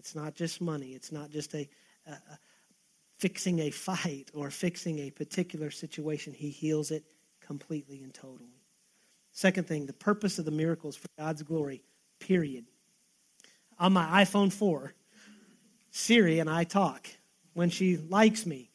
It's 0.00 0.14
not 0.14 0.34
just 0.34 0.62
money, 0.62 0.92
it's 0.92 1.12
not 1.12 1.28
just 1.28 1.52
a, 1.52 1.68
a, 2.06 2.12
a 2.12 2.38
fixing 3.18 3.58
a 3.58 3.68
fight 3.68 4.30
or 4.32 4.50
fixing 4.50 4.98
a 5.00 5.10
particular 5.10 5.70
situation. 5.70 6.32
He 6.32 6.48
heals 6.48 6.90
it 6.90 7.04
completely 7.46 8.00
and 8.02 8.14
totally. 8.14 8.62
Second 9.32 9.66
thing, 9.68 9.84
the 9.84 9.92
purpose 9.92 10.38
of 10.38 10.46
the 10.46 10.50
miracles 10.50 10.96
for 10.96 11.06
God's 11.18 11.42
glory, 11.42 11.82
period. 12.18 12.64
On 13.78 13.92
my 13.92 14.24
iPhone 14.24 14.50
4, 14.50 14.94
Siri 15.90 16.38
and 16.38 16.48
I 16.48 16.64
talk 16.64 17.06
when 17.52 17.68
she 17.68 17.98
likes 17.98 18.46
me. 18.46 18.70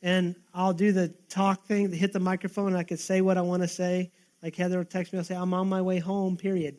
And 0.00 0.34
I'll 0.54 0.72
do 0.72 0.92
the 0.92 1.08
talk 1.28 1.66
thing, 1.66 1.92
hit 1.92 2.14
the 2.14 2.18
microphone, 2.18 2.68
and 2.68 2.78
I 2.78 2.82
can 2.82 2.96
say 2.96 3.20
what 3.20 3.36
I 3.36 3.42
want 3.42 3.60
to 3.60 3.68
say. 3.68 4.10
Like 4.42 4.56
Heather 4.56 4.78
will 4.78 4.86
text 4.86 5.12
me, 5.12 5.18
I'll 5.18 5.24
say, 5.26 5.36
I'm 5.36 5.52
on 5.52 5.68
my 5.68 5.82
way 5.82 5.98
home, 5.98 6.38
period. 6.38 6.78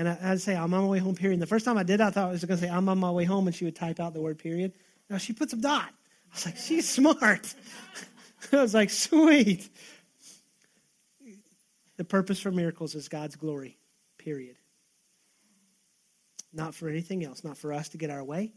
And 0.00 0.08
I, 0.08 0.30
would 0.30 0.40
say, 0.40 0.56
I'm 0.56 0.72
on 0.72 0.80
my 0.84 0.88
way 0.88 0.98
home, 0.98 1.14
period. 1.14 1.34
And 1.34 1.42
the 1.42 1.46
first 1.46 1.66
time 1.66 1.76
I 1.76 1.82
did 1.82 2.00
I 2.00 2.08
thought 2.08 2.28
I 2.28 2.30
was 2.30 2.42
going 2.42 2.58
to 2.58 2.66
say, 2.66 2.72
I'm 2.72 2.88
on 2.88 2.96
my 2.96 3.10
way 3.10 3.24
home, 3.24 3.46
and 3.46 3.54
she 3.54 3.66
would 3.66 3.76
type 3.76 4.00
out 4.00 4.14
the 4.14 4.20
word 4.22 4.38
period. 4.38 4.72
Now 5.10 5.18
she 5.18 5.34
puts 5.34 5.52
a 5.52 5.56
dot. 5.56 5.90
I 5.90 6.34
was 6.34 6.46
like, 6.46 6.56
she's 6.56 6.88
smart. 6.88 7.54
I 8.52 8.62
was 8.62 8.72
like, 8.72 8.88
sweet. 8.88 9.68
The 11.98 12.04
purpose 12.04 12.40
for 12.40 12.50
miracles 12.50 12.94
is 12.94 13.10
God's 13.10 13.36
glory, 13.36 13.76
period. 14.16 14.56
Not 16.50 16.74
for 16.74 16.88
anything 16.88 17.22
else, 17.22 17.44
not 17.44 17.58
for 17.58 17.70
us 17.70 17.90
to 17.90 17.98
get 17.98 18.08
our 18.08 18.24
way, 18.24 18.54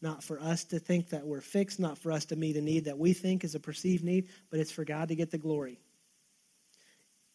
not 0.00 0.22
for 0.22 0.38
us 0.38 0.62
to 0.66 0.78
think 0.78 1.08
that 1.08 1.26
we're 1.26 1.40
fixed, 1.40 1.80
not 1.80 1.98
for 1.98 2.12
us 2.12 2.26
to 2.26 2.36
meet 2.36 2.56
a 2.56 2.60
need 2.60 2.84
that 2.84 2.96
we 2.96 3.12
think 3.12 3.42
is 3.42 3.56
a 3.56 3.60
perceived 3.60 4.04
need, 4.04 4.28
but 4.50 4.60
it's 4.60 4.70
for 4.70 4.84
God 4.84 5.08
to 5.08 5.16
get 5.16 5.32
the 5.32 5.38
glory. 5.38 5.80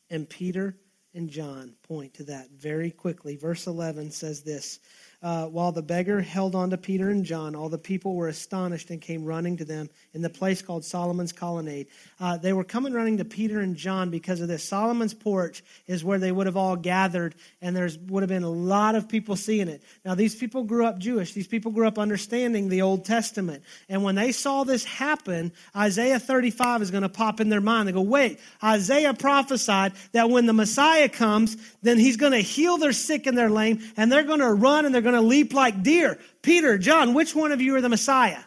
And 0.09 0.29
Peter 0.29 0.77
and 1.15 1.30
John 1.30 1.73
point 1.84 2.13
to 2.15 2.23
that 2.25 2.49
very 2.51 2.91
quickly. 2.91 3.38
Verse 3.38 3.67
11 3.67 4.12
says 4.12 4.41
this 4.41 4.80
uh, 5.25 5.47
while 5.47 5.71
the 5.71 5.81
beggar 5.81 6.21
held 6.21 6.53
on 6.53 6.69
to 6.69 6.77
Peter 6.77 7.09
and 7.09 7.25
John, 7.25 7.55
all 7.55 7.67
the 7.67 7.79
people 7.79 8.13
were 8.13 8.27
astonished 8.27 8.91
and 8.91 9.01
came 9.01 9.25
running 9.25 9.57
to 9.57 9.65
them 9.65 9.89
in 10.13 10.21
the 10.21 10.29
place 10.29 10.61
called 10.61 10.85
Solomon's 10.85 11.31
Colonnade. 11.31 11.88
Uh, 12.19 12.38
they 12.38 12.53
were 12.53 12.63
coming 12.63 12.93
running 12.93 13.17
to 13.17 13.25
Peter 13.25 13.59
and 13.59 13.75
John 13.75 14.11
because 14.11 14.39
of 14.39 14.47
this. 14.47 14.63
Solomon's 14.63 15.15
porch 15.15 15.63
is 15.88 16.03
where 16.03 16.19
they 16.19 16.31
would 16.31 16.45
have 16.45 16.57
all 16.57 16.75
gathered, 16.75 17.33
and 17.59 17.75
there 17.75 17.89
would 18.07 18.21
have 18.21 18.29
been 18.29 18.43
a 18.43 18.49
lot 18.51 18.93
of 18.93 19.09
people 19.09 19.35
seeing 19.35 19.67
it. 19.67 19.81
Now, 20.05 20.13
these 20.13 20.35
people 20.35 20.63
grew 20.63 20.85
up 20.85 20.99
Jewish. 20.99 21.33
These 21.33 21.47
people 21.47 21.71
grew 21.71 21.88
up 21.88 21.97
understanding 21.97 22.69
the 22.69 22.83
Old 22.83 23.03
Testament. 23.03 23.63
And 23.89 24.03
when 24.03 24.13
they 24.13 24.31
saw 24.31 24.63
this 24.63 24.85
happen, 24.85 25.53
Isaiah 25.75 26.19
35 26.19 26.83
is 26.83 26.91
going 26.91 27.01
to 27.01 27.09
pop 27.09 27.41
in 27.41 27.49
their 27.49 27.61
mind. 27.61 27.88
They 27.88 27.93
go, 27.93 28.01
wait, 28.01 28.39
Isaiah 28.63 29.15
prophesied 29.15 29.93
that 30.11 30.29
when 30.29 30.45
the 30.45 30.53
Messiah 30.53 31.09
comes, 31.09 31.57
then 31.81 31.97
he's 31.97 32.17
going 32.17 32.33
to 32.33 32.41
heal 32.41 32.77
their 32.77 32.93
sick 32.93 33.25
and 33.25 33.35
their 33.35 33.49
lame, 33.49 33.79
and 33.97 34.11
they're 34.11 34.21
going 34.21 34.38
to 34.38 34.53
run 34.53 34.85
and 34.85 34.93
they're 34.93 35.01
going 35.01 35.14
to 35.15 35.21
leap 35.21 35.54
like 35.54 35.84
deer. 35.84 36.19
Peter, 36.41 36.78
John, 36.78 37.13
which 37.13 37.36
one 37.36 37.51
of 37.51 37.62
you 37.62 37.75
are 37.75 37.82
the 37.82 37.89
Messiah? 37.89 38.41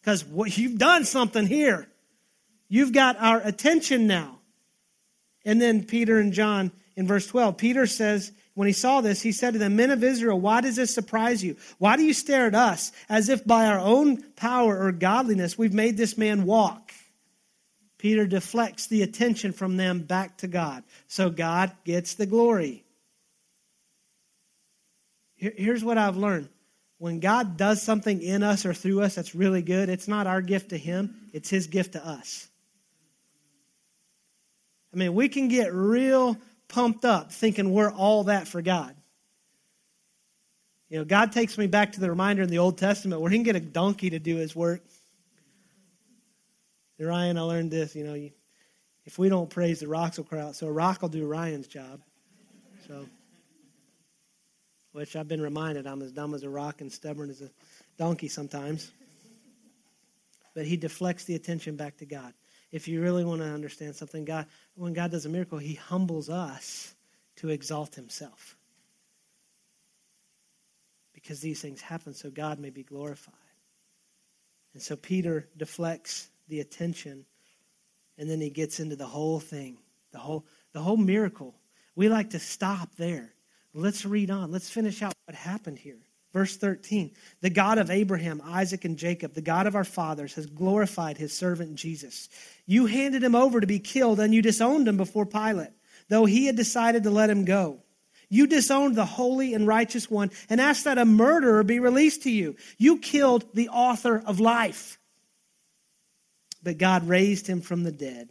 Because 0.00 0.24
you've 0.58 0.78
done 0.78 1.04
something 1.04 1.46
here. 1.46 1.88
You've 2.68 2.92
got 2.92 3.16
our 3.18 3.40
attention 3.40 4.06
now. 4.06 4.38
And 5.44 5.60
then 5.60 5.84
Peter 5.84 6.18
and 6.18 6.32
John 6.32 6.72
in 6.96 7.06
verse 7.06 7.26
12, 7.26 7.56
Peter 7.56 7.86
says, 7.86 8.32
when 8.58 8.66
he 8.66 8.72
saw 8.72 9.00
this, 9.00 9.22
he 9.22 9.30
said 9.30 9.52
to 9.52 9.60
the 9.60 9.70
men 9.70 9.92
of 9.92 10.02
Israel, 10.02 10.40
Why 10.40 10.60
does 10.60 10.74
this 10.74 10.92
surprise 10.92 11.44
you? 11.44 11.56
Why 11.78 11.96
do 11.96 12.02
you 12.02 12.12
stare 12.12 12.46
at 12.46 12.56
us 12.56 12.90
as 13.08 13.28
if 13.28 13.46
by 13.46 13.66
our 13.66 13.78
own 13.78 14.20
power 14.32 14.76
or 14.76 14.90
godliness 14.90 15.56
we've 15.56 15.72
made 15.72 15.96
this 15.96 16.18
man 16.18 16.44
walk? 16.44 16.90
Peter 17.98 18.26
deflects 18.26 18.88
the 18.88 19.02
attention 19.02 19.52
from 19.52 19.76
them 19.76 20.00
back 20.00 20.38
to 20.38 20.48
God. 20.48 20.82
So 21.06 21.30
God 21.30 21.70
gets 21.84 22.14
the 22.14 22.26
glory. 22.26 22.84
Here's 25.38 25.84
what 25.84 25.98
I've 25.98 26.16
learned 26.16 26.48
when 26.98 27.20
God 27.20 27.56
does 27.56 27.80
something 27.80 28.20
in 28.20 28.42
us 28.42 28.66
or 28.66 28.74
through 28.74 29.02
us 29.02 29.14
that's 29.14 29.34
really 29.34 29.62
good, 29.62 29.88
it's 29.88 30.08
not 30.08 30.26
our 30.26 30.42
gift 30.42 30.70
to 30.70 30.78
Him, 30.78 31.14
it's 31.32 31.48
His 31.48 31.68
gift 31.68 31.92
to 31.92 32.04
us. 32.04 32.48
I 34.92 34.96
mean, 34.96 35.14
we 35.14 35.28
can 35.28 35.48
get 35.48 35.72
real 35.72 36.36
pumped 36.66 37.04
up 37.04 37.32
thinking 37.32 37.72
we're 37.72 37.92
all 37.92 38.24
that 38.24 38.48
for 38.48 38.60
God. 38.62 38.94
You 40.88 40.98
know, 40.98 41.04
God 41.04 41.32
takes 41.32 41.56
me 41.56 41.66
back 41.66 41.92
to 41.92 42.00
the 42.00 42.10
reminder 42.10 42.42
in 42.42 42.48
the 42.48 42.58
Old 42.58 42.78
Testament 42.78 43.20
where 43.20 43.30
He 43.30 43.36
can 43.36 43.44
get 43.44 43.56
a 43.56 43.60
donkey 43.60 44.10
to 44.10 44.18
do 44.18 44.36
His 44.36 44.56
work. 44.56 44.82
Ryan, 46.98 47.38
I 47.38 47.42
learned 47.42 47.70
this. 47.70 47.94
You 47.94 48.04
know, 48.04 48.28
if 49.04 49.18
we 49.18 49.28
don't 49.28 49.48
praise, 49.48 49.80
the 49.80 49.86
rocks 49.86 50.16
will 50.16 50.24
cry 50.24 50.40
out. 50.40 50.56
So 50.56 50.66
a 50.66 50.72
rock 50.72 51.00
will 51.00 51.08
do 51.10 51.26
Ryan's 51.26 51.68
job. 51.68 52.00
So 52.88 53.06
which 54.98 55.14
I've 55.14 55.28
been 55.28 55.40
reminded 55.40 55.86
I'm 55.86 56.02
as 56.02 56.10
dumb 56.10 56.34
as 56.34 56.42
a 56.42 56.50
rock 56.50 56.80
and 56.80 56.90
stubborn 56.90 57.30
as 57.30 57.40
a 57.40 57.48
donkey 57.98 58.26
sometimes. 58.26 58.90
But 60.56 60.66
he 60.66 60.76
deflects 60.76 61.22
the 61.22 61.36
attention 61.36 61.76
back 61.76 61.98
to 61.98 62.04
God. 62.04 62.32
If 62.72 62.88
you 62.88 63.00
really 63.00 63.24
want 63.24 63.40
to 63.40 63.46
understand 63.46 63.94
something, 63.94 64.24
God, 64.24 64.46
when 64.74 64.94
God 64.94 65.12
does 65.12 65.24
a 65.24 65.28
miracle, 65.28 65.56
he 65.56 65.74
humbles 65.74 66.28
us 66.28 66.92
to 67.36 67.50
exalt 67.50 67.94
himself. 67.94 68.56
Because 71.14 71.40
these 71.40 71.62
things 71.62 71.80
happen 71.80 72.12
so 72.12 72.28
God 72.28 72.58
may 72.58 72.70
be 72.70 72.82
glorified. 72.82 73.34
And 74.74 74.82
so 74.82 74.96
Peter 74.96 75.46
deflects 75.56 76.28
the 76.48 76.58
attention 76.58 77.24
and 78.18 78.28
then 78.28 78.40
he 78.40 78.50
gets 78.50 78.80
into 78.80 78.96
the 78.96 79.06
whole 79.06 79.38
thing, 79.38 79.78
the 80.10 80.18
whole 80.18 80.44
the 80.72 80.80
whole 80.80 80.96
miracle. 80.96 81.54
We 81.94 82.08
like 82.08 82.30
to 82.30 82.40
stop 82.40 82.96
there. 82.96 83.32
Let's 83.78 84.04
read 84.04 84.30
on. 84.30 84.50
Let's 84.50 84.68
finish 84.68 85.02
out 85.02 85.14
what 85.26 85.36
happened 85.36 85.78
here. 85.78 85.98
Verse 86.32 86.56
13 86.56 87.12
The 87.40 87.50
God 87.50 87.78
of 87.78 87.90
Abraham, 87.90 88.42
Isaac, 88.44 88.84
and 88.84 88.96
Jacob, 88.96 89.34
the 89.34 89.40
God 89.40 89.66
of 89.66 89.76
our 89.76 89.84
fathers, 89.84 90.34
has 90.34 90.46
glorified 90.46 91.16
his 91.16 91.32
servant 91.32 91.76
Jesus. 91.76 92.28
You 92.66 92.86
handed 92.86 93.22
him 93.22 93.34
over 93.34 93.60
to 93.60 93.66
be 93.66 93.78
killed, 93.78 94.20
and 94.20 94.34
you 94.34 94.42
disowned 94.42 94.88
him 94.88 94.96
before 94.96 95.26
Pilate, 95.26 95.70
though 96.08 96.24
he 96.24 96.46
had 96.46 96.56
decided 96.56 97.04
to 97.04 97.10
let 97.10 97.30
him 97.30 97.44
go. 97.44 97.82
You 98.28 98.46
disowned 98.46 98.94
the 98.94 99.06
holy 99.06 99.54
and 99.54 99.66
righteous 99.66 100.10
one 100.10 100.30
and 100.50 100.60
asked 100.60 100.84
that 100.84 100.98
a 100.98 101.06
murderer 101.06 101.62
be 101.62 101.80
released 101.80 102.24
to 102.24 102.30
you. 102.30 102.56
You 102.76 102.98
killed 102.98 103.46
the 103.54 103.70
author 103.70 104.22
of 104.26 104.38
life. 104.38 104.98
But 106.62 106.76
God 106.76 107.08
raised 107.08 107.46
him 107.46 107.62
from 107.62 107.84
the 107.84 107.92
dead. 107.92 108.28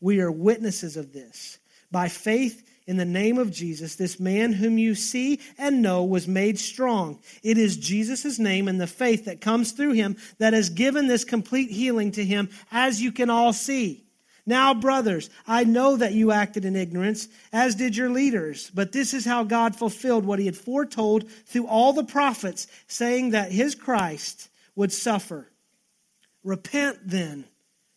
We 0.00 0.20
are 0.20 0.30
witnesses 0.30 0.96
of 0.98 1.12
this. 1.12 1.58
By 1.90 2.08
faith, 2.08 2.62
in 2.90 2.96
the 2.96 3.04
name 3.04 3.38
of 3.38 3.52
Jesus, 3.52 3.94
this 3.94 4.18
man 4.18 4.52
whom 4.52 4.76
you 4.76 4.96
see 4.96 5.38
and 5.56 5.80
know 5.80 6.02
was 6.02 6.26
made 6.26 6.58
strong. 6.58 7.20
It 7.40 7.56
is 7.56 7.76
Jesus' 7.76 8.36
name 8.36 8.66
and 8.66 8.80
the 8.80 8.88
faith 8.88 9.26
that 9.26 9.40
comes 9.40 9.70
through 9.70 9.92
him 9.92 10.16
that 10.38 10.54
has 10.54 10.70
given 10.70 11.06
this 11.06 11.22
complete 11.22 11.70
healing 11.70 12.10
to 12.10 12.24
him, 12.24 12.48
as 12.72 13.00
you 13.00 13.12
can 13.12 13.30
all 13.30 13.52
see. 13.52 14.02
Now, 14.44 14.74
brothers, 14.74 15.30
I 15.46 15.62
know 15.62 15.98
that 15.98 16.14
you 16.14 16.32
acted 16.32 16.64
in 16.64 16.74
ignorance, 16.74 17.28
as 17.52 17.76
did 17.76 17.96
your 17.96 18.10
leaders, 18.10 18.72
but 18.74 18.90
this 18.90 19.14
is 19.14 19.24
how 19.24 19.44
God 19.44 19.76
fulfilled 19.76 20.24
what 20.24 20.40
he 20.40 20.46
had 20.46 20.56
foretold 20.56 21.30
through 21.46 21.68
all 21.68 21.92
the 21.92 22.02
prophets, 22.02 22.66
saying 22.88 23.30
that 23.30 23.52
his 23.52 23.76
Christ 23.76 24.48
would 24.74 24.90
suffer. 24.90 25.48
Repent 26.42 26.98
then 27.04 27.44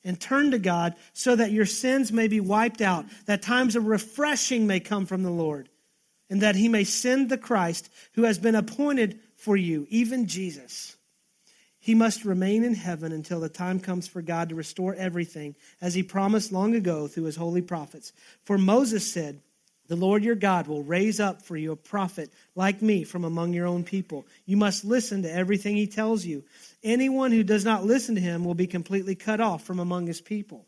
and 0.03 0.19
turn 0.19 0.51
to 0.51 0.59
God 0.59 0.95
so 1.13 1.35
that 1.35 1.51
your 1.51 1.65
sins 1.65 2.11
may 2.11 2.27
be 2.27 2.39
wiped 2.39 2.81
out, 2.81 3.05
that 3.25 3.41
times 3.41 3.75
of 3.75 3.85
refreshing 3.85 4.67
may 4.67 4.79
come 4.79 5.05
from 5.05 5.23
the 5.23 5.29
Lord, 5.29 5.69
and 6.29 6.41
that 6.41 6.55
he 6.55 6.67
may 6.67 6.83
send 6.83 7.29
the 7.29 7.37
Christ 7.37 7.89
who 8.13 8.23
has 8.23 8.37
been 8.37 8.55
appointed 8.55 9.19
for 9.35 9.55
you, 9.55 9.87
even 9.89 10.27
Jesus. 10.27 10.97
He 11.79 11.95
must 11.95 12.23
remain 12.23 12.63
in 12.63 12.75
heaven 12.75 13.11
until 13.11 13.41
the 13.41 13.49
time 13.49 13.81
comes 13.81 14.07
for 14.07 14.21
God 14.21 14.49
to 14.49 14.55
restore 14.55 14.95
everything, 14.95 15.55
as 15.81 15.93
he 15.93 16.01
promised 16.01 16.51
long 16.51 16.75
ago 16.75 17.07
through 17.07 17.25
his 17.25 17.35
holy 17.35 17.61
prophets. 17.61 18.13
For 18.43 18.57
Moses 18.57 19.11
said, 19.11 19.41
the 19.93 19.99
Lord 19.99 20.23
your 20.23 20.34
God 20.34 20.65
will 20.65 20.82
raise 20.82 21.19
up 21.19 21.43
for 21.43 21.56
you 21.56 21.71
a 21.71 21.75
prophet 21.75 22.34
like 22.56 22.82
me 22.82 23.03
from 23.03 23.23
among 23.23 23.53
your 23.53 23.67
own 23.67 23.84
people. 23.84 24.25
You 24.47 24.58
must 24.58 24.84
listen 24.84 25.21
to 25.21 25.32
everything 25.32 25.75
he 25.75 25.86
tells 25.86 26.25
you. 26.25 26.43
Anyone 26.84 27.32
who 27.32 27.43
does 27.43 27.63
not 27.63 27.86
listen 27.86 28.15
to 28.15 28.21
him 28.21 28.43
will 28.43 28.56
be 28.56 28.65
completely 28.65 29.13
cut 29.13 29.39
off 29.39 29.63
from 29.63 29.77
among 29.77 30.08
his 30.08 30.19
people. 30.19 30.65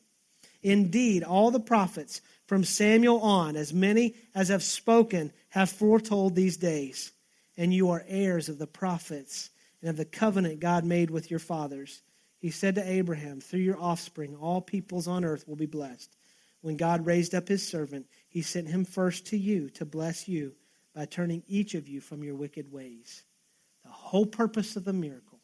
Indeed, 0.61 1.23
all 1.23 1.49
the 1.49 1.59
prophets 1.59 2.21
from 2.45 2.63
Samuel 2.63 3.19
on, 3.19 3.55
as 3.55 3.73
many 3.73 4.13
as 4.35 4.49
have 4.49 4.61
spoken, 4.61 5.33
have 5.49 5.71
foretold 5.71 6.35
these 6.35 6.57
days. 6.57 7.11
And 7.57 7.73
you 7.73 7.89
are 7.89 8.05
heirs 8.07 8.47
of 8.47 8.59
the 8.59 8.67
prophets 8.67 9.49
and 9.81 9.89
of 9.89 9.97
the 9.97 10.05
covenant 10.05 10.59
God 10.59 10.85
made 10.85 11.09
with 11.09 11.31
your 11.31 11.39
fathers. 11.39 12.03
He 12.37 12.51
said 12.51 12.75
to 12.75 12.87
Abraham, 12.87 13.41
Through 13.41 13.61
your 13.61 13.81
offspring, 13.81 14.35
all 14.35 14.61
peoples 14.61 15.07
on 15.07 15.25
earth 15.25 15.47
will 15.47 15.55
be 15.55 15.65
blessed. 15.65 16.15
When 16.61 16.77
God 16.77 17.07
raised 17.07 17.33
up 17.33 17.47
his 17.47 17.67
servant, 17.67 18.05
he 18.35 18.41
sent 18.41 18.67
him 18.67 18.83
first 18.83 19.27
to 19.27 19.37
you 19.37 19.69
to 19.69 19.85
bless 19.85 20.27
you 20.27 20.51
by 20.93 21.05
turning 21.05 21.41
each 21.47 21.73
of 21.73 21.87
you 21.87 22.01
from 22.01 22.21
your 22.21 22.35
wicked 22.35 22.69
ways. 22.69 23.23
The 23.85 23.91
whole 23.91 24.25
purpose 24.25 24.75
of 24.75 24.83
the 24.83 24.91
miracle 24.91 25.39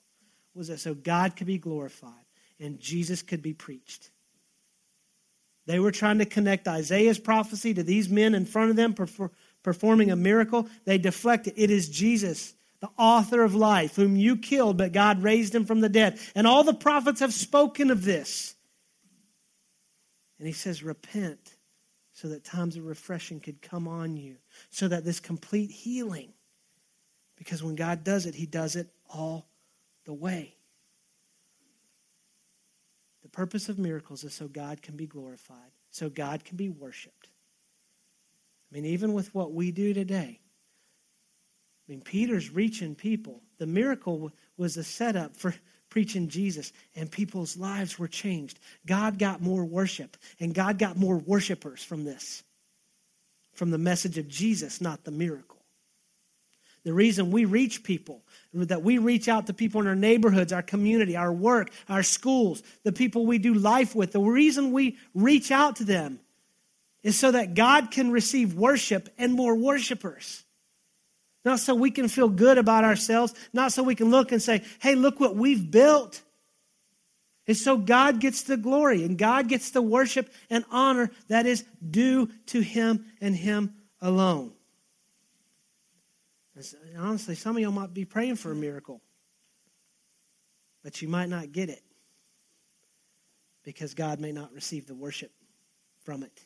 was 0.54 0.68
that 0.68 0.82
so 0.82 0.94
God 0.94 1.38
could 1.38 1.48
be 1.48 1.58
glorified 1.58 2.26
and 2.60 2.82
Jesus 2.82 3.22
could 3.22 3.42
be 3.42 3.54
preached. 3.54 4.12
They 5.68 5.80
were 5.80 5.94
trying 5.94 6.18
to 6.18 6.26
connect 6.26 6.68
Isaiah's 6.68 7.18
prophecy 7.18 7.74
to 7.76 7.82
these 7.82 8.10
men 8.10 8.36
in 8.36 8.46
front 8.46 8.72
of 8.72 8.76
them 8.76 8.94
performing 9.64 10.12
a 10.12 10.18
miracle. 10.18 10.68
They 10.84 10.98
deflected. 10.98 11.54
It 11.56 11.72
is 11.72 11.88
Jesus 11.88 12.54
the 12.82 12.90
author 12.98 13.42
of 13.44 13.56
life, 13.56 13.96
whom 13.96 14.18
you 14.18 14.36
killed, 14.36 14.76
but 14.76 14.92
God 14.92 15.24
raised 15.24 15.56
him 15.56 15.64
from 15.64 15.80
the 15.80 15.88
dead. 15.88 16.20
And 16.36 16.46
all 16.46 16.66
the 16.66 16.74
prophets 16.74 17.22
have 17.22 17.34
spoken 17.34 17.90
of 17.90 18.04
this. 18.04 18.54
And 20.40 20.46
he 20.46 20.54
says, 20.54 20.84
Repent 20.84 21.51
so 22.22 22.28
that 22.28 22.44
times 22.44 22.78
of 22.78 22.86
refreshing 22.86 23.40
could 23.40 23.64
come 23.64 23.88
on 23.88 24.16
you, 24.16 24.36
so 24.70 24.88
that 24.88 25.04
this 25.04 25.20
complete 25.20 25.72
healing, 25.72 26.32
because 27.36 27.64
when 27.64 27.74
God 27.74 28.04
does 28.04 28.28
it, 28.28 28.36
he 28.36 28.46
does 28.46 28.76
it 28.76 28.90
all 29.10 29.48
the 30.06 30.14
way. 30.14 30.54
The 33.24 33.30
purpose 33.30 33.70
of 33.70 33.80
miracles 33.80 34.24
is 34.24 34.36
so 34.36 34.48
God 34.48 34.84
can 34.84 34.96
be 34.96 35.08
glorified, 35.08 35.72
so 35.90 36.10
God 36.10 36.46
can 36.46 36.58
be 36.58 36.70
worshiped. 36.70 37.30
I 38.72 38.76
mean, 38.76 38.86
even 38.86 39.14
with 39.14 39.34
what 39.34 39.52
we 39.52 39.72
do 39.72 39.92
today, 39.92 40.40
I 41.88 41.92
mean, 41.92 42.02
Peter's 42.02 42.52
reaching 42.52 42.94
people. 42.94 43.42
The 43.58 43.66
miracle 43.66 44.32
was 44.58 44.78
a 44.78 44.84
setup 44.84 45.36
for 45.36 45.56
preaching 45.92 46.30
Jesus, 46.30 46.74
and 46.96 47.12
people's 47.12 47.56
lives 47.56 48.00
were 48.00 48.08
changed. 48.08 48.58
God 48.88 49.20
got 49.20 49.42
more 49.42 49.64
worship, 49.64 50.18
and 50.40 50.56
God 50.56 50.80
got 50.80 50.98
more 50.98 51.18
worshipers 51.18 51.84
from 51.84 52.06
this, 52.06 52.42
from 53.54 53.70
the 53.70 53.78
message 53.78 54.18
of 54.18 54.28
Jesus, 54.28 54.82
not 54.82 55.04
the 55.04 55.12
miracle. 55.12 55.58
The 56.84 56.94
reason 56.94 57.30
we 57.30 57.46
reach 57.46 57.84
people, 57.84 58.24
that 58.54 58.82
we 58.82 58.98
reach 58.98 59.28
out 59.28 59.46
to 59.48 59.54
people 59.54 59.82
in 59.82 59.88
our 59.88 59.96
neighborhoods, 59.96 60.52
our 60.52 60.64
community, 60.64 61.16
our 61.16 61.32
work, 61.32 61.70
our 61.88 62.02
schools, 62.02 62.64
the 62.84 62.92
people 62.92 63.28
we 63.28 63.38
do 63.38 63.54
life 63.54 63.94
with, 63.94 64.14
the 64.14 64.20
reason 64.20 64.72
we 64.72 64.98
reach 65.14 65.52
out 65.52 65.76
to 65.76 65.84
them 65.84 66.20
is 67.04 67.20
so 67.20 67.32
that 67.32 67.54
God 67.54 67.92
can 67.92 68.12
receive 68.12 68.56
worship 68.56 69.10
and 69.18 69.34
more 69.34 69.56
worshipers. 69.56 70.44
Not 71.44 71.60
so 71.60 71.74
we 71.74 71.90
can 71.92 72.08
feel 72.08 72.30
good 72.30 72.58
about 72.58 72.84
ourselves, 72.84 73.34
not 73.52 73.72
so 73.72 73.84
we 73.84 73.96
can 73.96 74.12
look 74.12 74.32
and 74.32 74.42
say, 74.42 74.64
hey, 74.80 74.96
look 74.96 75.20
what 75.20 75.36
we've 75.36 75.72
built. 75.72 76.22
And 77.48 77.58
so 77.58 77.78
God 77.78 78.20
gets 78.20 78.44
the 78.44 78.58
glory 78.58 79.04
and 79.04 79.18
God 79.18 79.48
gets 79.48 79.72
the 79.72 79.82
worship 79.82 80.32
and 80.50 80.64
honor 80.72 81.10
that 81.28 81.46
is 81.46 81.66
due 81.90 82.30
to 82.48 82.62
Him 82.62 83.06
and 83.20 83.36
Him 83.36 83.74
alone. 84.00 84.54
And 86.56 86.66
honestly, 86.98 87.36
some 87.36 87.56
of 87.56 87.62
y'all 87.62 87.72
might 87.72 87.94
be 87.94 88.06
praying 88.06 88.36
for 88.36 88.52
a 88.52 88.56
miracle, 88.56 89.02
but 90.84 91.02
you 91.02 91.08
might 91.08 91.30
not 91.30 91.52
get 91.52 91.70
it 91.70 91.82
because 93.64 93.96
God 93.96 94.20
may 94.20 94.32
not 94.32 94.54
receive 94.54 94.86
the 94.86 94.96
worship 94.96 95.32
from 96.04 96.22
it. 96.22 96.46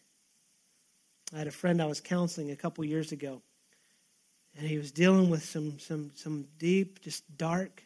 I 1.33 1.39
had 1.39 1.47
a 1.47 1.51
friend 1.51 1.81
I 1.81 1.85
was 1.85 1.99
counseling 1.99 2.51
a 2.51 2.55
couple 2.55 2.85
years 2.85 3.11
ago 3.11 3.41
and 4.57 4.67
he 4.67 4.77
was 4.77 4.91
dealing 4.91 5.29
with 5.29 5.43
some 5.43 5.79
some 5.79 6.11
some 6.15 6.47
deep, 6.57 7.01
just 7.01 7.23
dark 7.37 7.83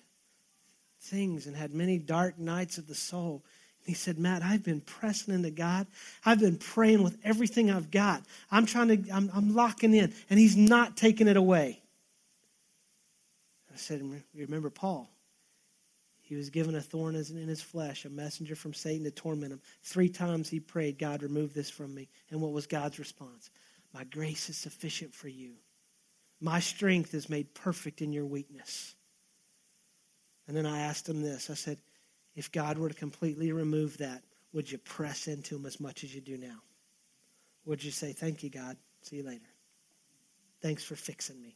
things, 1.02 1.48
and 1.48 1.56
had 1.56 1.74
many 1.74 1.98
dark 1.98 2.38
nights 2.38 2.78
of 2.78 2.88
the 2.88 2.96
soul. 2.96 3.44
And 3.80 3.88
he 3.88 3.94
said, 3.94 4.20
"Matt, 4.20 4.44
I've 4.44 4.64
been 4.64 4.82
pressing 4.82 5.34
into 5.34 5.52
God. 5.52 5.88
I've 6.26 6.40
been 6.40 6.58
praying 6.58 7.04
with 7.04 7.18
everything 7.24 7.72
I've 7.72 7.92
got. 7.92 8.24
I'm 8.52 8.66
trying 8.66 9.04
to. 9.04 9.12
I'm, 9.12 9.32
I'm 9.34 9.56
locking 9.56 9.94
in, 9.94 10.14
and 10.30 10.40
He's 10.40 10.58
not 10.58 10.98
taking 10.98 11.28
it 11.28 11.38
away." 11.38 11.82
I 13.74 13.78
said, 13.78 14.02
"Remember 14.36 14.70
Paul." 14.70 15.10
He 16.30 16.36
was 16.36 16.52
given 16.52 16.76
a 16.76 16.82
thorn 16.82 17.16
in 17.16 17.48
his 17.48 17.64
flesh, 17.64 18.06
a 18.06 18.10
messenger 18.10 18.56
from 18.56 18.72
Satan 18.72 19.04
to 19.06 19.10
torment 19.10 19.52
him. 19.52 19.62
Three 19.82 20.10
times 20.10 20.48
he 20.48 20.60
prayed, 20.60 21.00
God, 21.00 21.24
remove 21.24 21.56
this 21.56 21.72
from 21.72 21.96
me. 21.96 22.08
And 22.30 22.40
what 22.40 22.52
was 22.52 22.68
God's 22.68 23.00
response? 23.00 23.50
My 23.96 24.04
grace 24.04 24.48
is 24.48 24.56
sufficient 24.56 25.12
for 25.12 25.28
you. 25.28 25.54
My 26.42 26.60
strength 26.60 27.14
is 27.14 27.30
made 27.30 27.54
perfect 27.54 28.02
in 28.02 28.14
your 28.14 28.26
weakness. 28.26 28.96
And 30.48 30.56
then 30.56 30.66
I 30.66 30.80
asked 30.82 31.08
him 31.08 31.22
this 31.22 31.50
I 31.50 31.54
said, 31.54 31.78
if 32.36 32.52
God 32.52 32.78
were 32.78 32.90
to 32.90 32.96
completely 32.96 33.52
remove 33.52 33.98
that, 33.98 34.24
would 34.54 34.72
you 34.72 34.78
press 34.78 35.28
into 35.28 35.56
him 35.56 35.66
as 35.66 35.80
much 35.80 36.04
as 36.04 36.14
you 36.14 36.22
do 36.22 36.38
now? 36.38 36.58
Would 37.66 37.84
you 37.84 37.92
say, 37.92 38.14
Thank 38.14 38.44
you, 38.44 38.50
God. 38.50 38.78
See 39.04 39.18
you 39.18 39.24
later. 39.24 39.46
Thanks 40.62 40.84
for 40.84 40.96
fixing 40.96 41.42
me. 41.42 41.56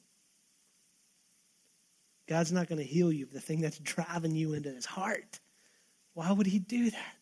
God's 2.28 2.52
not 2.52 2.68
going 2.70 2.80
to 2.80 2.86
heal 2.86 3.12
you 3.12 3.26
of 3.26 3.34
the 3.34 3.42
thing 3.42 3.62
that's 3.62 3.80
driving 3.80 4.36
you 4.36 4.54
into 4.54 4.70
his 4.70 4.86
heart. 4.86 5.40
Why 6.14 6.32
would 6.32 6.48
he 6.48 6.60
do 6.60 6.92
that? 6.92 7.16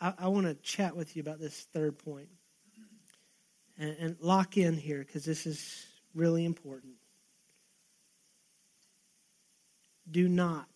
I, 0.00 0.14
I 0.18 0.28
want 0.28 0.46
to 0.46 0.54
chat 0.54 0.96
with 0.96 1.16
you 1.16 1.22
about 1.22 1.40
this 1.40 1.66
third 1.72 1.98
point 1.98 2.28
and, 3.78 3.96
and 3.98 4.16
lock 4.20 4.56
in 4.56 4.76
here 4.76 4.98
because 4.98 5.24
this 5.24 5.46
is 5.46 5.86
really 6.14 6.44
important. 6.44 6.94
Do 10.10 10.28
not 10.28 10.68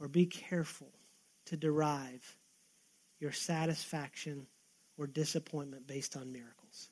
or 0.00 0.08
be 0.08 0.26
careful 0.26 0.90
to 1.46 1.56
derive 1.56 2.36
your 3.20 3.32
satisfaction 3.32 4.46
or 4.98 5.06
disappointment 5.06 5.86
based 5.86 6.16
on 6.16 6.32
miracles. 6.32 6.88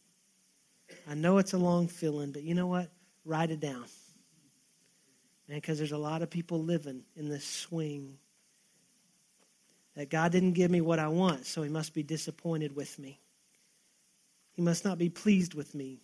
I 1.08 1.14
know 1.14 1.38
it's 1.38 1.52
a 1.52 1.58
long 1.58 1.88
fill 1.88 2.20
in, 2.20 2.32
but 2.32 2.42
you 2.42 2.54
know 2.54 2.66
what? 2.66 2.90
Write 3.24 3.50
it 3.50 3.60
down. 3.60 3.84
Man, 5.48 5.58
because 5.58 5.78
there's 5.78 5.92
a 5.92 5.98
lot 5.98 6.22
of 6.22 6.30
people 6.30 6.62
living 6.62 7.02
in 7.16 7.28
this 7.28 7.44
swing 7.44 8.16
that 9.96 10.08
God 10.08 10.30
didn't 10.30 10.52
give 10.52 10.70
me 10.70 10.80
what 10.80 10.98
I 11.00 11.08
want, 11.08 11.46
so 11.46 11.62
he 11.62 11.68
must 11.68 11.94
be 11.94 12.02
disappointed 12.02 12.76
with 12.76 12.98
me. 12.98 13.20
He 14.52 14.62
must 14.62 14.84
not 14.84 14.98
be 14.98 15.08
pleased 15.08 15.54
with 15.54 15.74
me. 15.74 16.00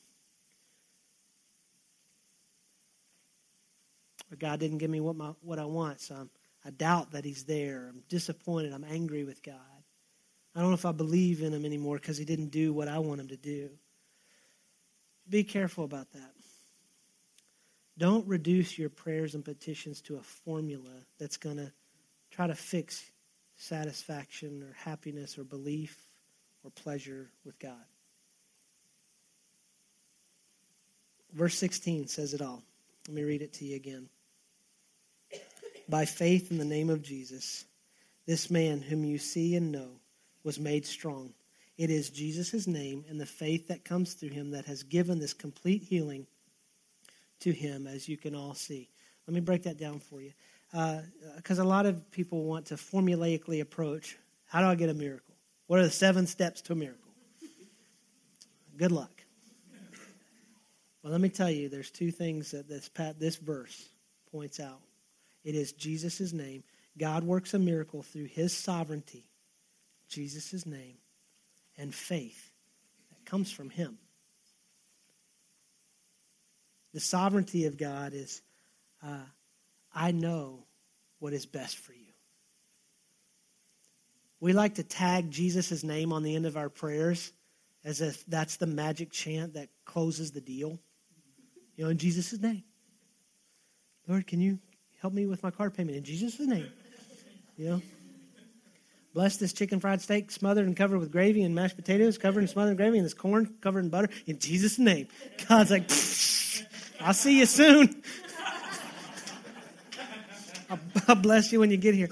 Or 4.31 4.37
God 4.37 4.61
didn't 4.61 4.79
give 4.79 4.91
me 4.91 5.01
what, 5.01 5.17
my, 5.17 5.33
what 5.43 5.59
I 5.59 5.65
want, 5.65 6.01
so 6.01 6.15
I'm, 6.15 6.31
I 6.65 6.71
doubt 6.71 7.13
that 7.13 7.25
He's 7.25 7.45
there. 7.45 7.89
I'm 7.89 8.03
disappointed. 8.09 8.73
I'm 8.73 8.85
angry 8.85 9.25
with 9.25 9.43
God. 9.43 9.55
I 10.55 10.61
don't 10.61 10.71
know 10.71 10.75
if 10.75 10.87
I 10.87 10.93
believe 10.93 11.43
in 11.43 11.53
Him 11.53 11.65
anymore 11.65 11.97
because 11.97 12.19
He 12.19 12.25
didn't 12.25 12.49
do 12.49 12.73
what 12.73 12.89
I 12.89 12.99
want 12.99 13.21
Him 13.21 13.29
to 13.29 13.37
do. 13.37 13.71
Be 15.29 15.45
careful 15.45 15.85
about 15.85 16.13
that. 16.13 16.33
Don't 17.99 18.27
reduce 18.27 18.79
your 18.79 18.91
prayers 18.91 19.35
and 19.35 19.45
petitions 19.45 20.01
to 20.03 20.17
a 20.17 20.23
formula 20.23 20.91
that's 21.19 21.37
going 21.37 21.57
to 21.57 21.73
try 22.31 22.47
to 22.47 22.55
fix 22.55 23.11
satisfaction 23.57 24.63
or 24.63 24.75
happiness 24.75 25.39
or 25.39 25.45
belief 25.45 25.99
or 26.63 26.71
pleasure 26.71 27.31
with 27.45 27.59
God. 27.59 27.85
Verse 31.33 31.57
16 31.59 32.09
says 32.09 32.35
it 32.35 32.43
all. 32.43 32.63
Let 33.09 33.15
me 33.15 33.23
read 33.23 33.43
it 33.43 33.53
to 33.55 33.65
you 33.65 33.77
again. 33.77 34.09
By 35.89 36.05
faith 36.05 36.51
in 36.51 36.59
the 36.59 36.65
name 36.65 36.91
of 36.91 37.03
Jesus, 37.03 37.65
this 38.27 38.51
man 38.51 38.81
whom 38.81 39.05
you 39.05 39.19
see 39.19 39.55
and 39.55 39.71
know 39.71 40.01
was 40.43 40.59
made 40.59 40.85
strong. 40.85 41.33
It 41.79 41.91
is 41.91 42.11
Jesus' 42.11 42.67
name 42.67 43.05
and 43.09 43.21
the 43.21 43.27
faith 43.27 43.69
that 43.69 43.85
comes 43.85 44.15
through 44.15 44.31
him 44.31 44.51
that 44.53 44.65
has 44.65 44.83
given 44.83 45.19
this 45.19 45.35
complete 45.35 45.83
healing 45.83 46.27
to 47.41 47.53
him, 47.53 47.87
as 47.87 48.09
you 48.09 48.17
can 48.17 48.35
all 48.35 48.55
see. 48.55 48.89
Let 49.27 49.35
me 49.35 49.41
break 49.41 49.65
that 49.65 49.79
down 49.79 50.01
for 50.01 50.21
you. 50.21 50.33
Because 51.37 51.59
uh, 51.59 51.63
a 51.63 51.65
lot 51.65 51.87
of 51.87 52.11
people 52.11 52.45
want 52.45 52.67
to 52.67 52.75
formulaically 52.75 53.61
approach 53.61 54.17
how 54.47 54.61
do 54.61 54.67
I 54.69 54.75
get 54.77 54.89
a 54.89 54.95
miracle? 54.95 55.35
What 55.67 55.81
are 55.81 55.85
the 55.85 55.91
seven 55.91 56.27
steps 56.27 56.63
to 56.63 56.73
a 56.73 56.77
miracle? 56.77 57.11
Good 58.77 58.93
luck. 58.93 59.16
Well, 61.07 61.13
let 61.13 61.21
me 61.21 61.29
tell 61.29 61.53
you, 61.53 61.69
there's 61.69 61.93
two 61.93 62.11
things 62.11 62.51
that 62.51 62.69
this, 62.69 62.91
this 63.17 63.37
verse 63.37 63.91
points 64.33 64.59
out. 64.59 64.81
It 65.45 65.55
is 65.55 65.71
Jesus' 65.71 66.33
name. 66.33 66.65
God 66.99 67.23
works 67.23 67.55
a 67.55 67.61
miracle 67.61 68.03
through 68.03 68.25
his 68.25 68.53
sovereignty, 68.53 69.23
Jesus' 70.09 70.67
name, 70.67 70.97
and 71.79 71.95
faith 71.95 72.51
that 73.11 73.25
comes 73.25 73.53
from 73.53 73.71
him. 73.71 73.99
The 76.93 76.99
sovereignty 76.99 77.67
of 77.67 77.79
God 77.79 78.13
is 78.13 78.43
uh, 79.01 79.27
I 79.95 80.11
know 80.11 80.65
what 81.21 81.35
is 81.35 81.47
best 81.47 81.77
for 81.77 81.93
you. 81.93 82.01
We 84.41 84.55
like 84.55 84.75
to 84.75 84.83
tag 84.83 85.31
Jesus' 85.31 85.85
name 85.85 86.13
on 86.13 86.25
the 86.25 86.35
end 86.35 86.47
of 86.47 86.57
our 86.57 86.69
prayers 86.69 87.31
as 87.85 88.01
if 88.01 88.27
that's 88.27 88.57
the 88.57 88.67
magic 88.67 89.13
chant 89.13 89.55
that 89.55 89.69
closes 89.85 90.33
the 90.33 90.41
deal 90.41 90.81
you 91.77 91.85
know, 91.85 91.91
in 91.91 91.99
Jesus' 91.99 92.39
name. 92.41 92.65
Lord, 94.09 94.27
can 94.27 94.41
you 94.41 94.59
help 95.01 95.13
me 95.13 95.27
with 95.27 95.43
my 95.43 95.51
car 95.51 95.71
payment 95.71 95.97
in 95.97 96.05
Jesus' 96.05 96.39
name? 96.41 96.69
You 97.57 97.71
know? 97.71 97.83
Bless 99.15 99.39
this 99.39 99.53
chicken 99.55 99.81
fried 99.81 100.03
steak 100.03 100.31
smothered 100.31 100.67
and 100.67 100.77
covered 100.77 100.99
with 100.99 101.11
gravy 101.11 101.43
and 101.43 101.55
mashed 101.55 101.77
potatoes, 101.77 102.19
covered 102.19 102.41
and 102.41 102.51
smothered 102.51 102.77
gravy, 102.77 102.99
and 102.99 103.05
this 103.05 103.15
corn 103.15 103.55
covered 103.63 103.81
in 103.81 103.89
butter 103.89 104.11
in 104.27 104.39
Jesus' 104.39 104.79
name. 104.79 105.09
God's 105.49 105.71
like, 105.71 105.91
I'll 107.01 107.15
see 107.15 107.39
you 107.39 107.47
soon. 107.47 108.03
I'll 111.09 111.17
bless 111.17 111.53
you 111.53 111.61
when 111.61 111.71
you 111.71 111.79
get 111.79 111.95
here. 111.95 112.09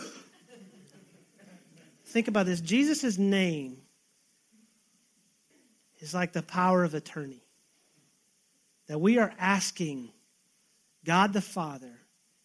Think 2.06 2.28
about 2.28 2.46
this 2.46 2.60
Jesus' 2.60 3.18
name 3.18 3.82
is 5.98 6.14
like 6.14 6.32
the 6.32 6.42
power 6.42 6.84
of 6.84 6.94
attorney. 6.94 7.43
That 8.86 9.00
we 9.00 9.18
are 9.18 9.32
asking 9.38 10.10
God 11.04 11.32
the 11.32 11.40
Father 11.40 11.92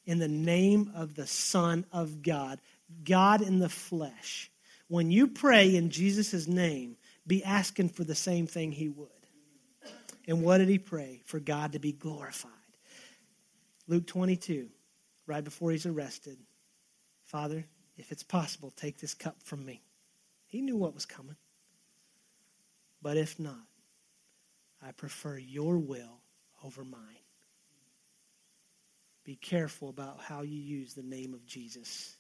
in 0.05 0.19
the 0.19 0.27
name 0.27 0.91
of 0.95 1.15
the 1.15 1.27
Son 1.27 1.85
of 1.91 2.21
God, 2.21 2.59
God 3.03 3.41
in 3.41 3.59
the 3.59 3.69
flesh. 3.69 4.49
When 4.87 5.11
you 5.11 5.27
pray 5.27 5.75
in 5.75 5.89
Jesus' 5.89 6.47
name, 6.47 6.97
be 7.27 7.43
asking 7.43 7.89
for 7.89 8.03
the 8.03 8.15
same 8.15 8.47
thing 8.47 8.71
he 8.71 8.89
would. 8.89 9.09
And 10.27 10.43
what 10.43 10.59
did 10.59 10.69
he 10.69 10.79
pray? 10.79 11.21
For 11.25 11.39
God 11.39 11.73
to 11.73 11.79
be 11.79 11.91
glorified. 11.91 12.51
Luke 13.87 14.07
22, 14.07 14.69
right 15.27 15.43
before 15.43 15.71
he's 15.71 15.85
arrested. 15.85 16.37
Father, 17.25 17.65
if 17.97 18.11
it's 18.11 18.23
possible, 18.23 18.71
take 18.75 18.97
this 18.97 19.13
cup 19.13 19.35
from 19.43 19.65
me. 19.65 19.81
He 20.47 20.61
knew 20.61 20.77
what 20.77 20.95
was 20.95 21.05
coming. 21.05 21.35
But 23.01 23.17
if 23.17 23.39
not, 23.39 23.65
I 24.81 24.91
prefer 24.91 25.37
your 25.37 25.77
will 25.77 26.21
over 26.65 26.83
mine. 26.83 27.01
Be 29.25 29.35
careful 29.35 29.89
about 29.89 30.19
how 30.21 30.41
you 30.41 30.59
use 30.59 30.93
the 30.93 31.03
name 31.03 31.33
of 31.33 31.45
Jesus 31.45 32.15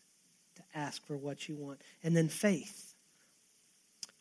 to 0.55 0.61
ask 0.75 1.03
for 1.05 1.17
what 1.17 1.47
you 1.49 1.55
want. 1.55 1.81
And 2.03 2.15
then 2.15 2.27
faith. 2.27 2.93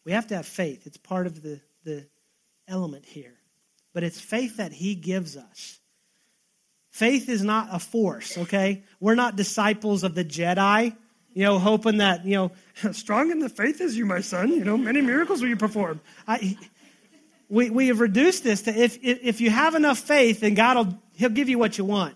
We 0.04 0.12
have 0.12 0.28
to 0.28 0.36
have 0.36 0.46
faith. 0.46 0.86
It's 0.86 0.96
part 0.96 1.26
of 1.26 1.42
the, 1.42 1.60
the 1.84 2.06
element 2.66 3.04
here. 3.04 3.34
But 3.92 4.04
it's 4.04 4.20
faith 4.20 4.56
that 4.56 4.72
he 4.72 4.94
gives 4.94 5.36
us. 5.36 5.78
Faith 6.90 7.28
is 7.28 7.42
not 7.42 7.68
a 7.70 7.78
force, 7.78 8.38
okay? 8.38 8.82
We're 9.00 9.14
not 9.14 9.36
disciples 9.36 10.02
of 10.02 10.14
the 10.14 10.24
Jedi, 10.24 10.96
you 11.34 11.44
know, 11.44 11.58
hoping 11.58 11.98
that, 11.98 12.24
you 12.24 12.34
know, 12.34 12.52
strong 12.92 13.30
in 13.30 13.38
the 13.38 13.48
faith 13.48 13.80
as 13.80 13.96
you, 13.96 14.06
my 14.06 14.20
son, 14.20 14.48
you 14.50 14.64
know, 14.64 14.76
many 14.76 15.00
miracles 15.00 15.40
will 15.40 15.48
you 15.48 15.56
perform. 15.56 16.00
I, 16.26 16.56
we, 17.48 17.70
we 17.70 17.88
have 17.88 18.00
reduced 18.00 18.44
this 18.44 18.62
to 18.62 18.70
if, 18.70 18.98
if 19.02 19.40
you 19.40 19.50
have 19.50 19.74
enough 19.74 19.98
faith, 19.98 20.40
then 20.40 20.54
God 20.54 20.76
will, 20.76 21.02
he'll 21.14 21.30
give 21.30 21.48
you 21.48 21.58
what 21.58 21.78
you 21.78 21.84
want. 21.84 22.14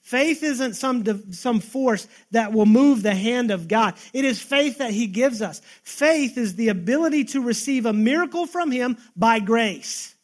Faith 0.00 0.42
isn't 0.42 0.74
some, 0.74 1.32
some 1.32 1.60
force 1.60 2.08
that 2.30 2.52
will 2.52 2.66
move 2.66 3.02
the 3.02 3.14
hand 3.14 3.50
of 3.50 3.68
God. 3.68 3.94
It 4.12 4.24
is 4.24 4.40
faith 4.40 4.78
that 4.78 4.90
He 4.90 5.06
gives 5.06 5.40
us. 5.40 5.60
Faith 5.82 6.36
is 6.36 6.56
the 6.56 6.68
ability 6.68 7.24
to 7.26 7.40
receive 7.40 7.86
a 7.86 7.92
miracle 7.92 8.46
from 8.46 8.70
Him 8.70 8.96
by 9.14 9.38
grace. 9.38 10.14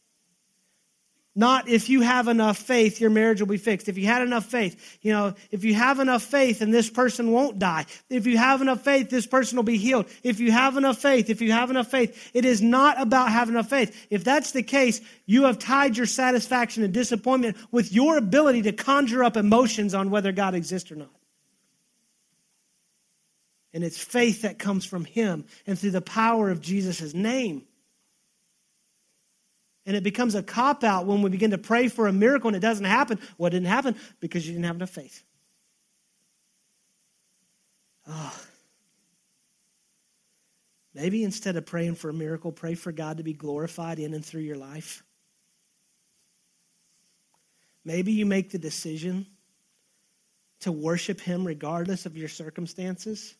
Not 1.39 1.69
if 1.69 1.91
you 1.91 2.01
have 2.01 2.29
enough 2.29 2.57
faith, 2.57 2.99
your 2.99 3.11
marriage 3.11 3.41
will 3.41 3.47
be 3.47 3.59
fixed. 3.59 3.91
If 3.91 3.99
you 3.99 4.07
had 4.07 4.23
enough 4.23 4.47
faith, 4.47 4.99
you 5.03 5.13
know, 5.13 5.35
if 5.51 5.65
you 5.65 5.75
have 5.75 6.01
enough 6.01 6.23
faith 6.23 6.63
and 6.63 6.73
this 6.73 6.89
person 6.89 7.31
won't 7.31 7.59
die. 7.59 7.85
If 8.09 8.27
you 8.27 8.39
have 8.39 8.63
enough 8.63 8.81
faith, 8.81 9.11
this 9.11 9.27
person 9.27 9.57
will 9.57 9.63
be 9.63 9.77
healed. 9.77 10.07
If 10.23 10.41
you 10.41 10.51
have 10.51 10.79
enough 10.79 10.97
faith, 10.97 11.29
if 11.29 11.43
you 11.43 11.53
have 11.53 11.69
enough 11.69 11.91
faith, 11.91 12.31
it 12.33 12.47
is 12.47 12.63
not 12.63 12.99
about 12.99 13.31
having 13.31 13.55
enough 13.55 13.69
faith. 13.69 14.07
If 14.09 14.25
that's 14.25 14.53
the 14.53 14.63
case, 14.63 15.03
you 15.27 15.45
have 15.45 15.59
tied 15.59 15.99
your 15.99 16.07
satisfaction 16.07 16.83
and 16.83 16.95
disappointment 16.95 17.59
with 17.71 17.93
your 17.93 18.17
ability 18.17 18.63
to 18.63 18.73
conjure 18.73 19.23
up 19.23 19.37
emotions 19.37 19.95
on 19.95 20.09
whether 20.09 20.33
God 20.33 20.55
exists 20.55 20.91
or 20.91 20.97
not. 20.97 21.11
And 23.75 23.85
it's 23.85 24.03
faith 24.03 24.41
that 24.41 24.59
comes 24.59 24.87
from 24.87 25.05
Him 25.05 25.45
and 25.67 25.79
through 25.79 25.91
the 25.91 26.01
power 26.01 26.49
of 26.49 26.63
Jesus' 26.63 27.13
name. 27.13 27.67
And 29.87 29.97
it 29.97 30.03
becomes 30.03 30.35
a 30.35 30.43
cop 30.43 30.83
out 30.83 31.07
when 31.07 31.23
we 31.23 31.31
begin 31.31 31.53
to 31.53 31.59
pray 31.59 31.89
for 31.89 32.09
a 32.09 32.13
miracle 32.13 32.49
and 32.49 32.57
it 32.57 32.61
doesn't 32.61 32.85
happen. 32.85 33.21
What 33.37 33.51
didn't 33.51 33.69
happen? 33.69 33.95
Because 34.19 34.47
you 34.47 34.53
didn't 34.53 34.67
have 34.67 34.77
enough 34.77 34.91
faith. 34.91 35.23
Oh. 38.09 38.41
Maybe 40.93 41.23
instead 41.23 41.57
of 41.57 41.67
praying 41.67 41.97
for 41.97 42.09
a 42.09 42.15
miracle, 42.15 42.51
pray 42.51 42.75
for 42.75 42.91
God 42.91 43.19
to 43.19 43.23
be 43.23 43.33
glorified 43.33 43.99
in 43.99 44.13
and 44.13 44.25
through 44.25 44.41
your 44.43 44.57
life. 44.57 45.05
Maybe 47.85 48.13
you 48.13 48.27
make 48.27 48.51
the 48.51 48.59
decision 48.59 49.27
to 50.61 50.73
worship 50.73 51.21
Him 51.21 51.47
regardless 51.47 52.07
of 52.07 52.17
your 52.17 52.29
circumstances. 52.29 53.37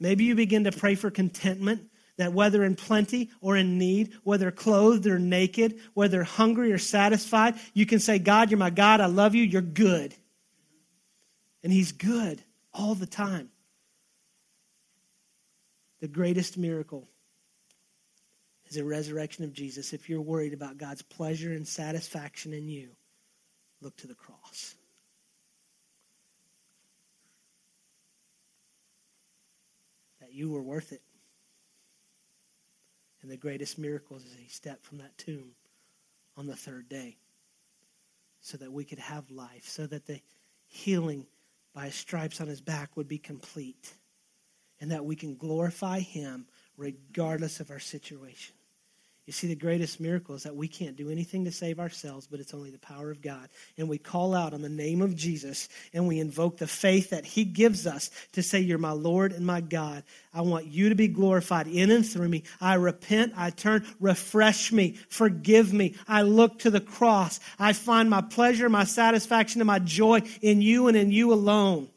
Maybe 0.00 0.24
you 0.24 0.34
begin 0.34 0.64
to 0.64 0.72
pray 0.72 0.94
for 0.94 1.10
contentment 1.10 1.90
that 2.18 2.32
whether 2.32 2.64
in 2.64 2.74
plenty 2.74 3.30
or 3.40 3.56
in 3.56 3.78
need, 3.78 4.12
whether 4.24 4.50
clothed 4.50 5.06
or 5.06 5.18
naked, 5.18 5.78
whether 5.94 6.24
hungry 6.24 6.72
or 6.72 6.78
satisfied, 6.78 7.54
you 7.72 7.86
can 7.86 8.00
say, 8.00 8.18
God, 8.18 8.50
you're 8.50 8.58
my 8.58 8.70
God, 8.70 9.00
I 9.00 9.06
love 9.06 9.34
you, 9.34 9.44
you're 9.44 9.62
good. 9.62 10.14
And 11.62 11.72
He's 11.72 11.92
good 11.92 12.42
all 12.74 12.94
the 12.94 13.06
time. 13.06 13.48
The 16.00 16.08
greatest 16.08 16.58
miracle 16.58 17.08
is 18.66 18.76
the 18.76 18.84
resurrection 18.84 19.44
of 19.44 19.52
Jesus. 19.52 19.92
If 19.92 20.08
you're 20.08 20.20
worried 20.20 20.52
about 20.52 20.76
God's 20.76 21.02
pleasure 21.02 21.52
and 21.52 21.66
satisfaction 21.66 22.52
in 22.52 22.68
you, 22.68 22.90
look 23.80 23.96
to 23.98 24.06
the 24.06 24.14
cross. 24.14 24.74
That 30.20 30.32
you 30.32 30.50
were 30.50 30.62
worth 30.62 30.92
it. 30.92 31.00
And 33.28 33.34
the 33.34 33.42
greatest 33.42 33.78
miracles 33.78 34.24
is 34.24 34.34
he 34.40 34.48
stepped 34.48 34.86
from 34.86 34.96
that 34.98 35.18
tomb 35.18 35.50
on 36.38 36.46
the 36.46 36.56
third 36.56 36.88
day 36.88 37.18
so 38.40 38.56
that 38.56 38.72
we 38.72 38.86
could 38.86 39.00
have 39.00 39.30
life, 39.30 39.68
so 39.68 39.86
that 39.86 40.06
the 40.06 40.22
healing 40.66 41.26
by 41.74 41.90
stripes 41.90 42.40
on 42.40 42.46
his 42.46 42.62
back 42.62 42.96
would 42.96 43.06
be 43.06 43.18
complete, 43.18 43.92
and 44.80 44.92
that 44.92 45.04
we 45.04 45.14
can 45.14 45.36
glorify 45.36 45.98
him 45.98 46.46
regardless 46.78 47.60
of 47.60 47.70
our 47.70 47.78
situation. 47.78 48.54
You 49.28 49.32
see, 49.32 49.46
the 49.46 49.54
greatest 49.54 50.00
miracle 50.00 50.36
is 50.36 50.44
that 50.44 50.56
we 50.56 50.68
can't 50.68 50.96
do 50.96 51.10
anything 51.10 51.44
to 51.44 51.52
save 51.52 51.78
ourselves, 51.78 52.26
but 52.26 52.40
it's 52.40 52.54
only 52.54 52.70
the 52.70 52.78
power 52.78 53.10
of 53.10 53.20
God. 53.20 53.50
And 53.76 53.86
we 53.86 53.98
call 53.98 54.34
out 54.34 54.54
on 54.54 54.62
the 54.62 54.70
name 54.70 55.02
of 55.02 55.14
Jesus 55.14 55.68
and 55.92 56.08
we 56.08 56.18
invoke 56.18 56.56
the 56.56 56.66
faith 56.66 57.10
that 57.10 57.26
He 57.26 57.44
gives 57.44 57.86
us 57.86 58.10
to 58.32 58.42
say, 58.42 58.60
You're 58.60 58.78
my 58.78 58.92
Lord 58.92 59.32
and 59.32 59.44
my 59.44 59.60
God. 59.60 60.04
I 60.32 60.40
want 60.40 60.64
you 60.68 60.88
to 60.88 60.94
be 60.94 61.08
glorified 61.08 61.66
in 61.66 61.90
and 61.90 62.08
through 62.08 62.30
me. 62.30 62.44
I 62.58 62.76
repent, 62.76 63.34
I 63.36 63.50
turn, 63.50 63.84
refresh 64.00 64.72
me, 64.72 64.96
forgive 65.10 65.74
me. 65.74 65.96
I 66.08 66.22
look 66.22 66.60
to 66.60 66.70
the 66.70 66.80
cross. 66.80 67.38
I 67.58 67.74
find 67.74 68.08
my 68.08 68.22
pleasure, 68.22 68.70
my 68.70 68.84
satisfaction, 68.84 69.60
and 69.60 69.66
my 69.66 69.78
joy 69.78 70.22
in 70.40 70.62
you 70.62 70.88
and 70.88 70.96
in 70.96 71.10
you 71.10 71.34
alone. 71.34 71.90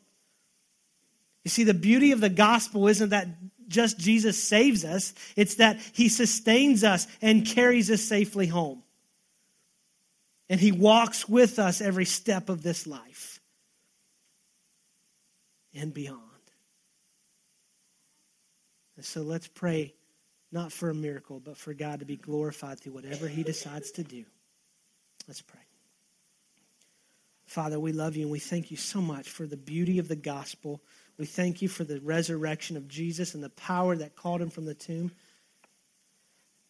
You 1.45 1.49
see, 1.49 1.63
the 1.63 1.73
beauty 1.73 2.11
of 2.11 2.19
the 2.19 2.27
gospel 2.27 2.89
isn't 2.89 3.11
that 3.11 3.29
just 3.71 3.97
Jesus 3.97 4.41
saves 4.41 4.85
us, 4.85 5.13
it's 5.35 5.55
that 5.55 5.79
he 5.93 6.09
sustains 6.09 6.83
us 6.83 7.07
and 7.21 7.45
carries 7.45 7.89
us 7.89 8.01
safely 8.01 8.47
home. 8.47 8.83
And 10.49 10.59
he 10.59 10.71
walks 10.71 11.27
with 11.29 11.59
us 11.59 11.81
every 11.81 12.05
step 12.05 12.49
of 12.49 12.61
this 12.61 12.85
life 12.85 13.39
and 15.73 15.93
beyond. 15.93 16.19
And 18.97 19.05
so 19.05 19.21
let's 19.21 19.47
pray 19.47 19.93
not 20.51 20.71
for 20.71 20.89
a 20.89 20.93
miracle, 20.93 21.39
but 21.39 21.57
for 21.57 21.73
God 21.73 21.99
to 21.99 22.05
be 22.05 22.17
glorified 22.17 22.79
through 22.79 22.93
whatever 22.93 23.27
he 23.27 23.43
decides 23.43 23.91
to 23.91 24.03
do. 24.03 24.25
Let's 25.27 25.41
pray. 25.41 25.61
Father, 27.45 27.79
we 27.79 27.91
love 27.91 28.15
you 28.15 28.23
and 28.23 28.31
we 28.31 28.39
thank 28.39 28.71
you 28.71 28.77
so 28.77 29.01
much 29.01 29.29
for 29.29 29.45
the 29.45 29.57
beauty 29.57 29.99
of 29.99 30.07
the 30.07 30.15
gospel. 30.15 30.81
We 31.17 31.25
thank 31.25 31.61
you 31.61 31.67
for 31.67 31.83
the 31.83 31.99
resurrection 31.99 32.77
of 32.77 32.87
Jesus 32.87 33.35
and 33.35 33.43
the 33.43 33.49
power 33.49 33.95
that 33.95 34.15
called 34.15 34.41
him 34.41 34.49
from 34.49 34.65
the 34.65 34.73
tomb. 34.73 35.11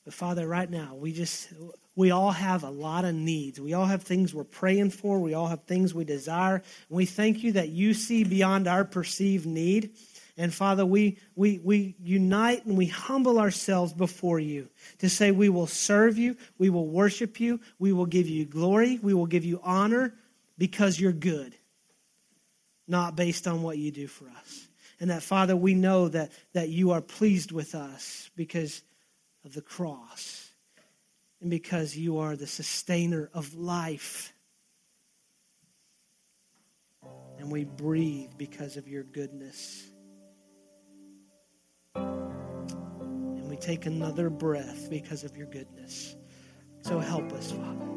But 0.04 0.14
Father, 0.14 0.48
right 0.48 0.70
now, 0.70 0.96
we 0.96 1.14
just, 1.14 1.50
we 1.96 2.10
all 2.12 2.32
have 2.32 2.64
a 2.64 2.70
lot 2.70 3.06
of 3.06 3.14
needs. 3.14 3.60
We 3.60 3.74
all 3.74 3.86
have 3.86 4.04
things 4.04 4.34
we're 4.34 4.44
praying 4.44 4.89
for. 4.92 5.20
We 5.20 5.36
all 5.36 5.48
have 5.48 5.64
things 5.64 5.94
we 5.94 6.06
desire. 6.06 6.56
And 6.56 6.64
we 6.89 7.06
thank 7.06 7.44
you 7.44 7.52
that 7.54 7.70
you 7.70 7.94
see 7.94 8.24
beyond 8.24 8.68
our 8.68 8.84
perceived 8.84 9.46
need. 9.46 9.92
And 10.38 10.52
Father, 10.52 10.86
we, 10.86 11.20
we, 11.36 11.60
we 11.60 11.96
unite 12.02 12.66
and 12.66 12.78
we 12.78 12.88
humble 12.88 13.38
ourselves 13.38 13.94
before 13.94 14.39
you 14.39 14.70
to 15.00 15.10
say 15.10 15.30
we 15.30 15.50
will 15.50 15.68
serve 15.68 16.18
you, 16.18 16.36
we 16.58 16.70
will 16.70 16.88
worship 16.88 17.39
you, 17.39 17.60
we 17.78 17.94
will 17.94 18.08
give 18.08 18.28
you 18.28 18.46
glory, 18.46 18.98
we 19.04 19.14
will 19.14 19.28
give 19.28 19.46
you 19.46 19.60
honor 19.64 20.16
because 20.58 21.00
you're 21.00 21.12
good 21.12 21.56
not 22.92 23.16
based 23.16 23.48
on 23.48 23.64
what 23.64 23.80
you 23.80 23.92
do 23.92 24.08
for 24.08 24.30
us. 24.39 24.68
And 25.00 25.10
that, 25.10 25.24
Father, 25.24 25.56
we 25.56 25.74
know 25.74 26.10
that, 26.10 26.32
that 26.54 26.70
you 26.70 26.92
are 26.92 27.02
pleased 27.02 27.52
with 27.52 27.74
us 27.74 28.30
because 28.36 28.84
of 29.44 29.54
the 29.54 29.62
cross 29.62 30.52
and 31.42 31.50
because 31.50 31.98
you 31.98 32.20
are 32.20 32.36
the 32.36 32.46
sustainer 32.46 33.32
of 33.34 33.56
life. 33.56 34.34
and 37.42 37.52
we 37.52 37.66
breathe 37.66 38.30
because 38.38 38.78
of 38.78 38.88
your 38.88 39.04
goodness. 39.04 39.89
And 41.96 43.50
we 43.50 43.58
take 43.58 43.88
another 43.88 44.30
breath 44.30 44.92
because 44.92 45.24
of 45.24 45.36
your 45.36 45.48
goodness. 45.48 46.16
So 46.82 47.00
help 47.00 47.34
us, 47.34 47.52
Father, 47.52 47.88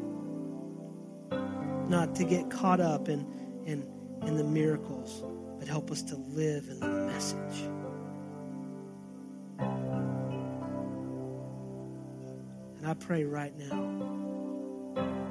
not 1.87 2.15
to 2.15 2.23
get 2.23 2.49
caught 2.49 2.79
up 2.79 3.07
in, 3.07 3.27
in, 3.67 3.87
in 4.23 4.35
the 4.35 4.43
miracles, 4.43 5.23
but 5.59 5.67
help 5.67 5.91
us 5.91 6.01
to 6.03 6.15
live 6.15 6.67
in 6.69 6.79
the 6.79 6.87
message. 6.87 7.69
And 12.77 12.85
I 12.85 12.93
pray 12.93 13.23
right 13.23 13.57
now 13.57 14.05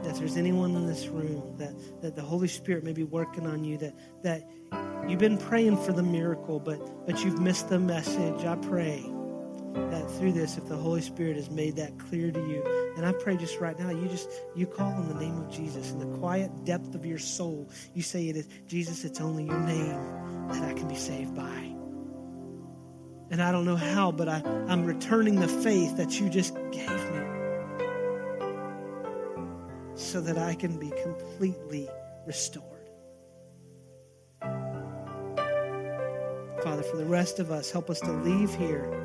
that 0.03 0.17
there's 0.17 0.37
anyone 0.37 0.75
in 0.77 0.87
this 0.87 1.07
room 1.07 1.55
that, 1.57 1.75
that 2.03 2.15
the 2.15 2.23
Holy 2.23 2.49
Spirit 2.49 2.85
may 2.85 2.93
be 2.93 3.05
working 3.05 3.47
on 3.47 3.65
you, 3.65 3.79
that, 3.79 3.95
that 4.23 4.51
you've 5.09 5.19
been 5.19 5.39
praying 5.39 5.77
for 5.83 5.93
the 5.93 6.03
miracle, 6.03 6.59
but, 6.61 7.07
but 7.07 7.25
you've 7.25 7.41
missed 7.41 7.69
the 7.69 7.79
message. 7.79 8.45
I 8.45 8.57
pray 8.57 9.05
that 9.75 10.11
through 10.13 10.33
this, 10.33 10.57
if 10.57 10.69
the 10.69 10.77
Holy 10.77 11.01
Spirit 11.01 11.37
has 11.37 11.51
made 11.51 11.77
that 11.77 11.99
clear 11.99 12.31
to 12.31 12.41
you, 12.41 12.63
and 12.97 13.05
I 13.05 13.13
pray 13.13 13.37
just 13.37 13.61
right 13.61 13.79
now, 13.79 13.91
you 13.91 14.09
just 14.09 14.29
you 14.55 14.67
call 14.67 14.93
on 14.93 15.09
the 15.09 15.15
name 15.15 15.37
of 15.37 15.51
Jesus 15.51 15.91
in 15.91 15.99
the 15.99 16.19
quiet 16.19 16.65
depth 16.65 16.95
of 16.95 17.05
your 17.05 17.19
soul. 17.19 17.69
You 17.93 18.03
say 18.03 18.29
it 18.29 18.37
is 18.37 18.49
Jesus, 18.67 19.05
it's 19.05 19.21
only 19.21 19.45
your 19.45 19.61
name 19.61 20.49
that 20.49 20.63
I 20.63 20.73
can 20.75 20.87
be 20.87 20.95
saved 20.95 21.35
by. 21.35 21.75
And 23.31 23.43
I 23.43 23.51
don't 23.51 23.65
know 23.65 23.77
how, 23.77 24.13
but 24.13 24.29
I, 24.29 24.43
I'm 24.69 24.85
returning 24.85 25.41
the 25.41 25.49
faith 25.49 25.97
that 25.97 26.21
you 26.21 26.29
just 26.29 26.55
gave 26.71 27.11
me 27.11 27.21
so 29.97 30.21
that 30.21 30.39
I 30.39 30.55
can 30.55 30.79
be 30.79 30.91
completely 31.03 31.89
restored. 32.27 32.65
Father, 36.63 36.83
for 36.83 36.97
the 36.97 37.07
rest 37.07 37.41
of 37.41 37.51
us, 37.51 37.71
help 37.71 37.91
us 37.91 38.01
to 38.01 38.13
leave 38.13 38.55
here 38.55 39.04